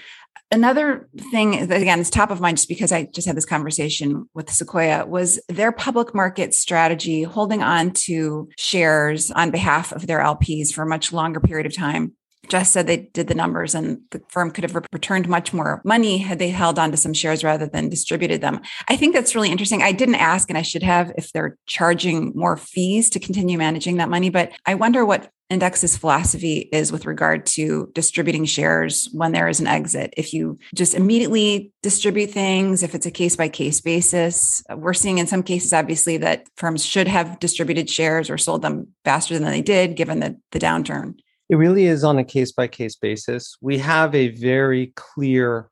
another 0.54 1.10
thing 1.32 1.68
that 1.68 1.82
again 1.82 2.00
is 2.00 2.10
top 2.10 2.30
of 2.30 2.40
mind 2.40 2.58
just 2.58 2.70
because 2.70 2.92
i 2.92 3.04
just 3.06 3.26
had 3.26 3.36
this 3.36 3.46
conversation 3.46 4.30
with 4.34 4.52
sequoia 4.52 5.06
was 5.06 5.40
their 5.50 5.72
public 5.72 6.14
market 6.14 6.54
strategy 6.54 7.24
holding 7.24 7.64
on 7.64 7.92
to 7.92 8.48
shares 8.58 9.32
on 9.32 9.50
behalf 9.50 9.92
of 9.92 10.06
their 10.06 10.20
lps 10.20 10.72
for 10.72 10.84
a 10.84 10.88
much 10.88 11.12
longer 11.12 11.40
period 11.40 11.66
of 11.66 11.76
time 11.76 12.14
Jess 12.50 12.72
said 12.72 12.88
they 12.88 12.98
did 12.98 13.28
the 13.28 13.36
numbers 13.36 13.74
and 13.74 14.00
the 14.12 14.22
firm 14.30 14.52
could 14.52 14.64
have 14.64 14.76
returned 14.92 15.28
much 15.28 15.54
more 15.54 15.82
money 15.86 16.18
had 16.18 16.40
they 16.40 16.50
held 16.50 16.78
on 16.78 16.92
to 16.92 16.98
some 16.98 17.14
shares 17.14 17.44
rather 17.44 17.66
than 17.66 17.90
distributed 17.90 18.42
them. 18.42 18.62
I 18.88 18.96
think 18.96 19.14
that's 19.14 19.34
really 19.34 19.50
interesting. 19.50 19.82
I 19.82 19.92
didn't 19.92 20.16
ask, 20.16 20.50
and 20.50 20.58
I 20.58 20.62
should 20.62 20.84
have, 20.84 21.12
if 21.18 21.32
they're 21.32 21.58
charging 21.68 22.34
more 22.36 22.58
fees 22.58 23.10
to 23.12 23.20
continue 23.20 23.58
managing 23.58 23.98
that 23.98 24.10
money. 24.10 24.30
But 24.30 24.52
I 24.66 24.76
wonder 24.76 25.06
what 25.06 25.30
Index's 25.50 25.96
philosophy 25.96 26.70
is 26.72 26.92
with 26.92 27.06
regard 27.06 27.46
to 27.46 27.90
distributing 27.94 28.46
shares 28.46 29.08
when 29.14 29.32
there 29.32 29.48
is 29.48 29.60
an 29.60 29.68
exit. 29.68 30.14
If 30.18 30.34
you 30.34 30.58
just 30.74 30.96
immediately 30.96 31.72
distribute 31.82 32.32
things, 32.32 32.82
if 32.82 32.96
it's 32.96 33.06
a 33.06 33.12
case 33.12 33.36
by 33.36 33.50
case 33.50 33.80
basis, 33.80 34.64
we're 34.76 34.94
seeing 34.94 35.20
in 35.20 35.28
some 35.28 35.44
cases, 35.44 35.72
obviously, 35.72 36.18
that 36.18 36.48
firms 36.58 36.84
should 36.84 37.08
have 37.08 37.40
distributed 37.40 37.90
shares 37.90 38.30
or 38.30 38.38
sold 38.38 38.64
them 38.64 38.88
faster 39.06 39.36
than 39.36 39.48
they 39.48 39.62
did 39.62 39.96
given 39.96 40.20
the, 40.20 40.38
the 40.52 40.60
downturn. 40.60 41.16
It 41.54 41.58
really 41.58 41.86
is 41.86 42.04
on 42.04 42.18
a 42.18 42.24
case 42.24 42.52
by 42.52 42.66
case 42.66 42.96
basis. 42.96 43.56
We 43.62 43.78
have 43.78 44.16
a 44.16 44.30
very 44.30 44.92
clear 44.96 45.70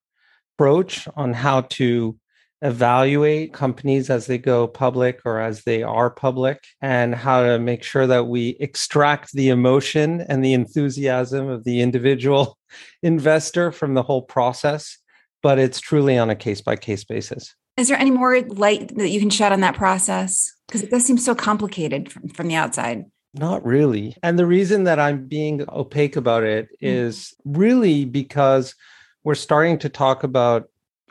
approach 0.56 1.08
on 1.16 1.34
how 1.34 1.62
to 1.62 2.16
evaluate 2.62 3.52
companies 3.52 4.12
as 4.12 4.28
they 4.28 4.38
go 4.38 4.68
public 4.68 5.22
or 5.26 5.40
as 5.40 5.64
they 5.64 5.82
are 5.82 6.12
public 6.12 6.64
and 6.84 7.16
how 7.16 7.42
to 7.42 7.58
make 7.58 7.82
sure 7.82 8.06
that 8.06 8.28
we 8.28 8.50
extract 8.60 9.34
the 9.34 9.50
emotion 9.50 10.22
and 10.30 10.46
the 10.46 10.54
enthusiasm 10.54 11.50
of 11.50 11.64
the 11.64 11.82
individual 11.82 12.60
investor 13.02 13.72
from 13.72 13.96
the 13.96 14.04
whole 14.04 14.22
process 14.22 15.00
but 15.42 15.58
it's 15.58 15.80
truly 15.80 16.16
on 16.16 16.30
a 16.30 16.36
case 16.36 16.62
by 16.62 16.76
case 16.76 17.04
basis. 17.04 17.56
Is 17.76 17.88
there 17.88 17.98
any 17.98 18.12
more 18.12 18.40
light 18.42 18.96
that 18.98 19.10
you 19.10 19.20
can 19.20 19.32
shed 19.32 19.52
on 19.52 19.62
that 19.62 19.74
process? 19.74 20.54
Because 20.68 20.84
it 20.84 20.92
does 20.92 21.04
seem 21.04 21.18
so 21.18 21.34
complicated 21.34 22.12
from, 22.12 22.30
from 22.30 22.48
the 22.48 22.54
outside 22.54 23.06
not 23.34 23.66
really 23.66 24.16
and 24.24 24.38
the 24.38 24.46
reason 24.46 24.84
that 24.84 25.00
i'm 25.00 25.26
being 25.26 25.64
opaque 25.70 26.16
about 26.16 26.44
it 26.44 26.68
mm. 26.68 26.76
is 26.82 27.34
really 27.46 28.06
because 28.06 28.76
we're 29.24 29.36
starting 29.36 29.78
to 29.78 29.90
talk 29.90 30.24
about 30.24 30.70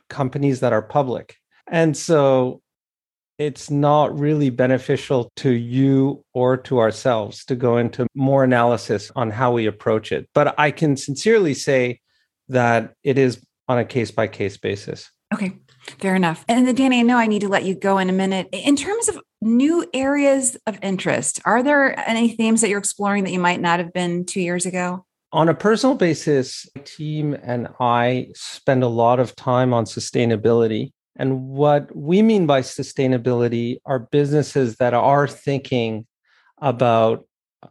companies 0.09 0.61
that 0.61 0.72
are 0.72 0.83
public 0.83 1.37
and 1.68 1.96
so 1.96 2.61
it's 3.40 3.70
not 3.70 4.16
really 4.18 4.50
beneficial 4.50 5.33
to 5.35 5.50
you 5.50 6.22
or 6.35 6.59
to 6.59 6.78
ourselves 6.78 7.42
to 7.46 7.56
go 7.56 7.78
into 7.78 8.06
more 8.14 8.44
analysis 8.44 9.11
on 9.16 9.30
how 9.30 9.50
we 9.50 9.64
approach 9.64 10.12
it. 10.12 10.28
But 10.35 10.54
I 10.59 10.70
can 10.70 10.94
sincerely 10.94 11.54
say 11.54 12.00
that 12.50 12.92
it 13.02 13.16
is 13.16 13.42
on 13.66 13.78
a 13.78 13.85
case 13.87 14.11
by 14.11 14.26
case 14.26 14.59
basis. 14.59 15.11
Okay, 15.33 15.56
fair 16.00 16.14
enough. 16.14 16.44
And 16.48 16.66
then, 16.66 16.74
Danny, 16.74 16.98
I 16.98 17.02
know 17.02 17.16
I 17.16 17.28
need 17.28 17.40
to 17.40 17.48
let 17.48 17.64
you 17.64 17.74
go 17.74 17.96
in 17.96 18.11
a 18.11 18.12
minute. 18.12 18.48
In 18.52 18.76
terms 18.76 19.09
of 19.09 19.18
new 19.40 19.87
areas 19.94 20.57
of 20.66 20.79
interest, 20.83 21.40
are 21.44 21.62
there 21.62 21.98
any 22.09 22.31
themes 22.31 22.61
that 22.61 22.68
you're 22.68 22.79
exploring 22.79 23.24
that 23.24 23.33
you 23.33 23.38
might 23.38 23.61
not 23.61 23.79
have 23.79 23.92
been 23.92 24.24
two 24.24 24.40
years 24.40 24.66
ago? 24.66 25.05
On 25.33 25.48
a 25.48 25.55
personal 25.55 25.94
basis, 25.94 26.68
my 26.74 26.83
team 26.83 27.37
and 27.42 27.68
I 27.79 28.29
spend 28.35 28.83
a 28.83 28.88
lot 28.88 29.20
of 29.20 29.37
time 29.37 29.72
on 29.72 29.85
sustainability. 29.85 30.92
And 31.16 31.48
what 31.48 31.94
we 31.94 32.22
mean 32.22 32.46
by 32.46 32.62
sustainability 32.62 33.79
are 33.85 33.98
businesses 34.00 34.76
that 34.76 34.94
are 34.94 35.29
thinking 35.29 36.07
about 36.61 37.26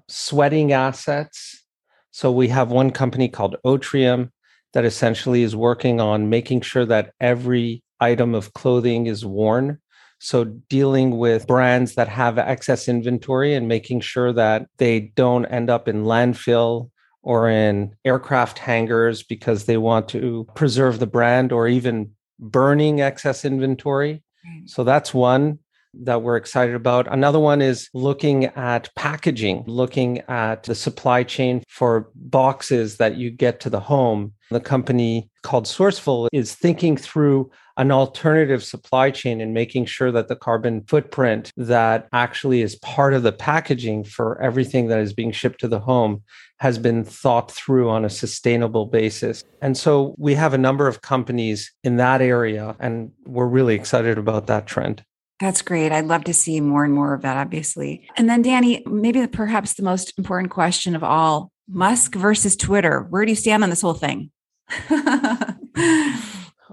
sweating 0.08 0.72
assets. 0.72 1.64
So 2.12 2.32
we 2.32 2.48
have 2.50 2.72
one 2.72 2.92
company 2.92 3.28
called 3.28 3.58
Otrium 3.66 4.32
that 4.74 4.86
essentially 4.86 5.44
is 5.44 5.56
working 5.56 6.00
on 6.00 6.30
making 6.30 6.62
sure 6.62 6.86
that 6.86 7.12
every 7.20 7.84
item 8.00 8.36
of 8.36 8.54
clothing 8.54 9.08
is 9.08 9.26
worn. 9.26 9.80
So 10.20 10.44
dealing 10.44 11.18
with 11.18 11.48
brands 11.48 11.96
that 11.96 12.10
have 12.10 12.38
excess 12.38 12.88
inventory 12.88 13.56
and 13.56 13.68
making 13.68 14.02
sure 14.02 14.34
that 14.34 14.68
they 14.78 15.00
don't 15.16 15.46
end 15.46 15.70
up 15.70 15.88
in 15.88 16.04
landfill 16.04 16.90
or 17.22 17.50
in 17.50 17.96
aircraft 18.06 18.60
hangars 18.60 19.24
because 19.24 19.66
they 19.66 19.78
want 19.78 20.10
to 20.10 20.48
preserve 20.56 21.00
the 21.00 21.08
brand 21.08 21.52
or 21.52 21.68
even 21.68 22.12
burning 22.40 23.02
excess 23.02 23.44
inventory. 23.44 24.22
So 24.66 24.84
that's 24.84 25.14
one 25.14 25.60
that 25.94 26.22
we're 26.22 26.38
excited 26.38 26.76
about. 26.76 27.12
Another 27.12 27.40
one 27.40 27.62
is 27.62 27.90
looking 27.94 28.46
at 28.46 28.94
packaging, 28.96 29.64
looking 29.66 30.20
at 30.28 30.64
the 30.64 30.76
supply 30.76 31.24
chain 31.24 31.64
for 31.68 32.10
boxes 32.16 32.98
that 32.98 33.18
you 33.18 33.32
get 33.32 33.60
to 33.62 33.70
the 33.70 33.80
home. 33.80 34.34
The 34.52 34.60
company 34.60 35.30
called 35.42 35.66
Sourceful 35.66 36.28
is 36.32 36.56
thinking 36.56 36.96
through 36.96 37.52
an 37.80 37.92
alternative 37.92 38.62
supply 38.62 39.10
chain 39.10 39.40
and 39.40 39.54
making 39.54 39.86
sure 39.86 40.12
that 40.12 40.28
the 40.28 40.36
carbon 40.36 40.84
footprint 40.84 41.50
that 41.56 42.10
actually 42.12 42.62
is 42.62 42.76
part 42.76 43.14
of 43.14 43.24
the 43.24 43.32
packaging 43.32 44.04
for 44.04 44.40
everything 44.42 44.88
that 44.88 45.00
is 45.00 45.14
being 45.14 45.32
shipped 45.32 45.62
to 45.62 45.68
the 45.68 45.80
home 45.80 46.22
has 46.60 46.78
been 46.78 47.06
thought 47.06 47.50
through 47.50 47.90
on 47.90 48.04
a 48.04 48.10
sustainable 48.10 48.86
basis. 48.86 49.46
And 49.62 49.78
so 49.78 50.14
we 50.18 50.34
have 50.34 50.54
a 50.54 50.58
number 50.58 50.90
of 50.90 51.02
companies 51.02 51.72
in 51.86 51.96
that 51.96 52.22
area, 52.22 52.76
and 52.82 53.14
we're 53.26 53.48
really 53.48 53.76
excited 53.76 54.18
about 54.18 54.48
that 54.48 54.68
trend. 54.68 55.02
That's 55.40 55.62
great. 55.62 55.94
I'd 55.94 56.04
love 56.04 56.26
to 56.26 56.34
see 56.34 56.60
more 56.60 56.84
and 56.84 56.94
more 56.94 57.14
of 57.14 57.22
that, 57.22 57.38
obviously. 57.38 58.06
And 58.18 58.30
then, 58.30 58.42
Danny, 58.42 58.84
maybe 58.88 59.26
perhaps 59.28 59.76
the 59.76 59.84
most 59.84 60.12
important 60.18 60.52
question 60.52 60.98
of 60.98 61.04
all 61.04 61.50
Musk 61.70 62.14
versus 62.16 62.58
Twitter. 62.58 63.08
Where 63.10 63.24
do 63.24 63.32
you 63.32 63.38
stand 63.38 63.64
on 63.64 63.70
this 63.70 63.80
whole 63.80 63.94
thing? 63.94 64.32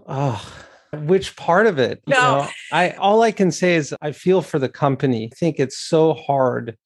oh, 0.08 0.65
which 1.00 1.36
part 1.36 1.66
of 1.66 1.78
it? 1.78 2.02
No. 2.06 2.16
You 2.16 2.22
know, 2.22 2.48
I 2.72 2.90
all 2.92 3.22
I 3.22 3.32
can 3.32 3.50
say 3.50 3.76
is 3.76 3.94
I 4.00 4.12
feel 4.12 4.42
for 4.42 4.58
the 4.58 4.68
company. 4.68 5.30
I 5.32 5.36
think 5.36 5.58
it's 5.58 5.78
so 5.78 6.14
hard 6.14 6.76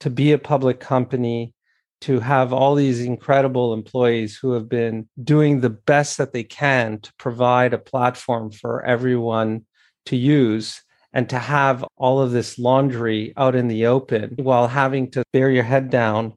to 0.00 0.10
be 0.10 0.32
a 0.32 0.38
public 0.38 0.80
company 0.80 1.54
to 2.02 2.20
have 2.20 2.52
all 2.52 2.74
these 2.74 3.00
incredible 3.00 3.72
employees 3.72 4.36
who 4.36 4.52
have 4.52 4.68
been 4.68 5.08
doing 5.22 5.60
the 5.60 5.70
best 5.70 6.18
that 6.18 6.32
they 6.32 6.44
can 6.44 7.00
to 7.00 7.12
provide 7.18 7.72
a 7.72 7.78
platform 7.78 8.50
for 8.50 8.84
everyone 8.84 9.64
to 10.06 10.16
use 10.16 10.82
and 11.12 11.30
to 11.30 11.38
have 11.38 11.84
all 11.96 12.20
of 12.20 12.32
this 12.32 12.58
laundry 12.58 13.32
out 13.36 13.54
in 13.54 13.68
the 13.68 13.86
open 13.86 14.34
while 14.36 14.68
having 14.68 15.10
to 15.10 15.24
bear 15.32 15.50
your 15.50 15.64
head 15.64 15.88
down 15.88 16.34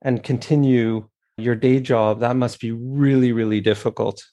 and 0.00 0.22
continue 0.22 1.06
your 1.36 1.54
day 1.54 1.80
job 1.80 2.20
that 2.20 2.36
must 2.36 2.60
be 2.60 2.72
really 2.72 3.32
really 3.32 3.60
difficult 3.60 4.24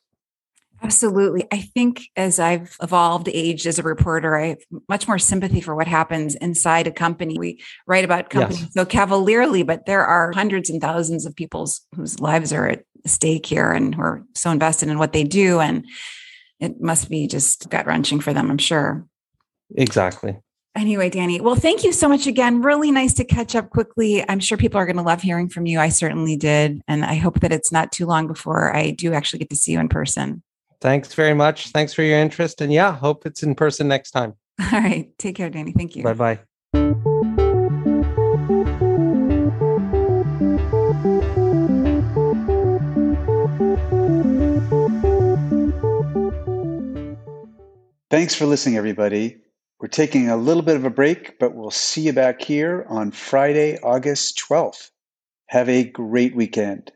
Absolutely. 0.81 1.45
I 1.51 1.61
think 1.61 2.09
as 2.15 2.39
I've 2.39 2.75
evolved, 2.81 3.27
aged 3.31 3.65
as 3.65 3.79
a 3.79 3.83
reporter, 3.83 4.37
I 4.37 4.47
have 4.47 4.59
much 4.87 5.07
more 5.07 5.19
sympathy 5.19 5.61
for 5.61 5.75
what 5.75 5.87
happens 5.87 6.35
inside 6.35 6.87
a 6.87 6.91
company. 6.91 7.37
We 7.37 7.61
write 7.85 8.05
about 8.05 8.29
companies 8.29 8.61
yes. 8.61 8.73
so 8.73 8.85
cavalierly, 8.85 9.63
but 9.63 9.85
there 9.85 10.05
are 10.05 10.31
hundreds 10.31 10.69
and 10.69 10.81
thousands 10.81 11.25
of 11.25 11.35
people 11.35 11.69
whose 11.95 12.19
lives 12.19 12.53
are 12.53 12.67
at 12.67 12.83
stake 13.05 13.45
here 13.45 13.71
and 13.71 13.93
who 13.93 14.01
are 14.01 14.23
so 14.35 14.51
invested 14.51 14.89
in 14.89 14.99
what 14.99 15.13
they 15.13 15.23
do. 15.23 15.59
And 15.59 15.85
it 16.59 16.79
must 16.81 17.09
be 17.09 17.27
just 17.27 17.69
gut 17.69 17.85
wrenching 17.85 18.19
for 18.19 18.33
them, 18.33 18.49
I'm 18.49 18.57
sure. 18.57 19.05
Exactly. 19.75 20.37
Anyway, 20.75 21.09
Danny, 21.09 21.41
well, 21.41 21.55
thank 21.55 21.83
you 21.83 21.91
so 21.91 22.07
much 22.07 22.27
again. 22.27 22.61
Really 22.61 22.91
nice 22.91 23.13
to 23.15 23.25
catch 23.25 23.55
up 23.55 23.69
quickly. 23.69 24.23
I'm 24.29 24.39
sure 24.39 24.57
people 24.57 24.79
are 24.79 24.85
going 24.85 24.97
to 24.97 25.03
love 25.03 25.21
hearing 25.21 25.49
from 25.49 25.65
you. 25.65 25.79
I 25.79 25.89
certainly 25.89 26.37
did. 26.37 26.81
And 26.87 27.03
I 27.03 27.15
hope 27.15 27.41
that 27.41 27.51
it's 27.51 27.71
not 27.71 27.91
too 27.91 28.05
long 28.05 28.27
before 28.27 28.73
I 28.73 28.91
do 28.91 29.13
actually 29.13 29.39
get 29.39 29.49
to 29.49 29.55
see 29.55 29.73
you 29.73 29.79
in 29.79 29.89
person. 29.89 30.43
Thanks 30.81 31.13
very 31.13 31.33
much. 31.33 31.69
Thanks 31.69 31.93
for 31.93 32.03
your 32.03 32.17
interest. 32.17 32.61
And 32.61 32.71
yeah, 32.71 32.95
hope 32.95 33.25
it's 33.25 33.43
in 33.43 33.55
person 33.55 33.87
next 33.87 34.11
time. 34.11 34.35
All 34.71 34.79
right. 34.79 35.11
Take 35.17 35.35
care, 35.35 35.49
Danny. 35.49 35.71
Thank 35.71 35.95
you. 35.95 36.03
Bye 36.03 36.13
bye. 36.13 36.39
Thanks 48.09 48.33
for 48.33 48.47
listening, 48.47 48.75
everybody. 48.75 49.37
We're 49.79 49.87
taking 49.87 50.29
a 50.29 50.35
little 50.35 50.63
bit 50.63 50.75
of 50.75 50.83
a 50.83 50.89
break, 50.89 51.39
but 51.39 51.53
we'll 51.53 51.71
see 51.71 52.01
you 52.01 52.13
back 52.13 52.41
here 52.41 52.85
on 52.89 53.11
Friday, 53.11 53.77
August 53.83 54.41
12th. 54.49 54.89
Have 55.47 55.69
a 55.69 55.83
great 55.83 56.35
weekend. 56.35 56.91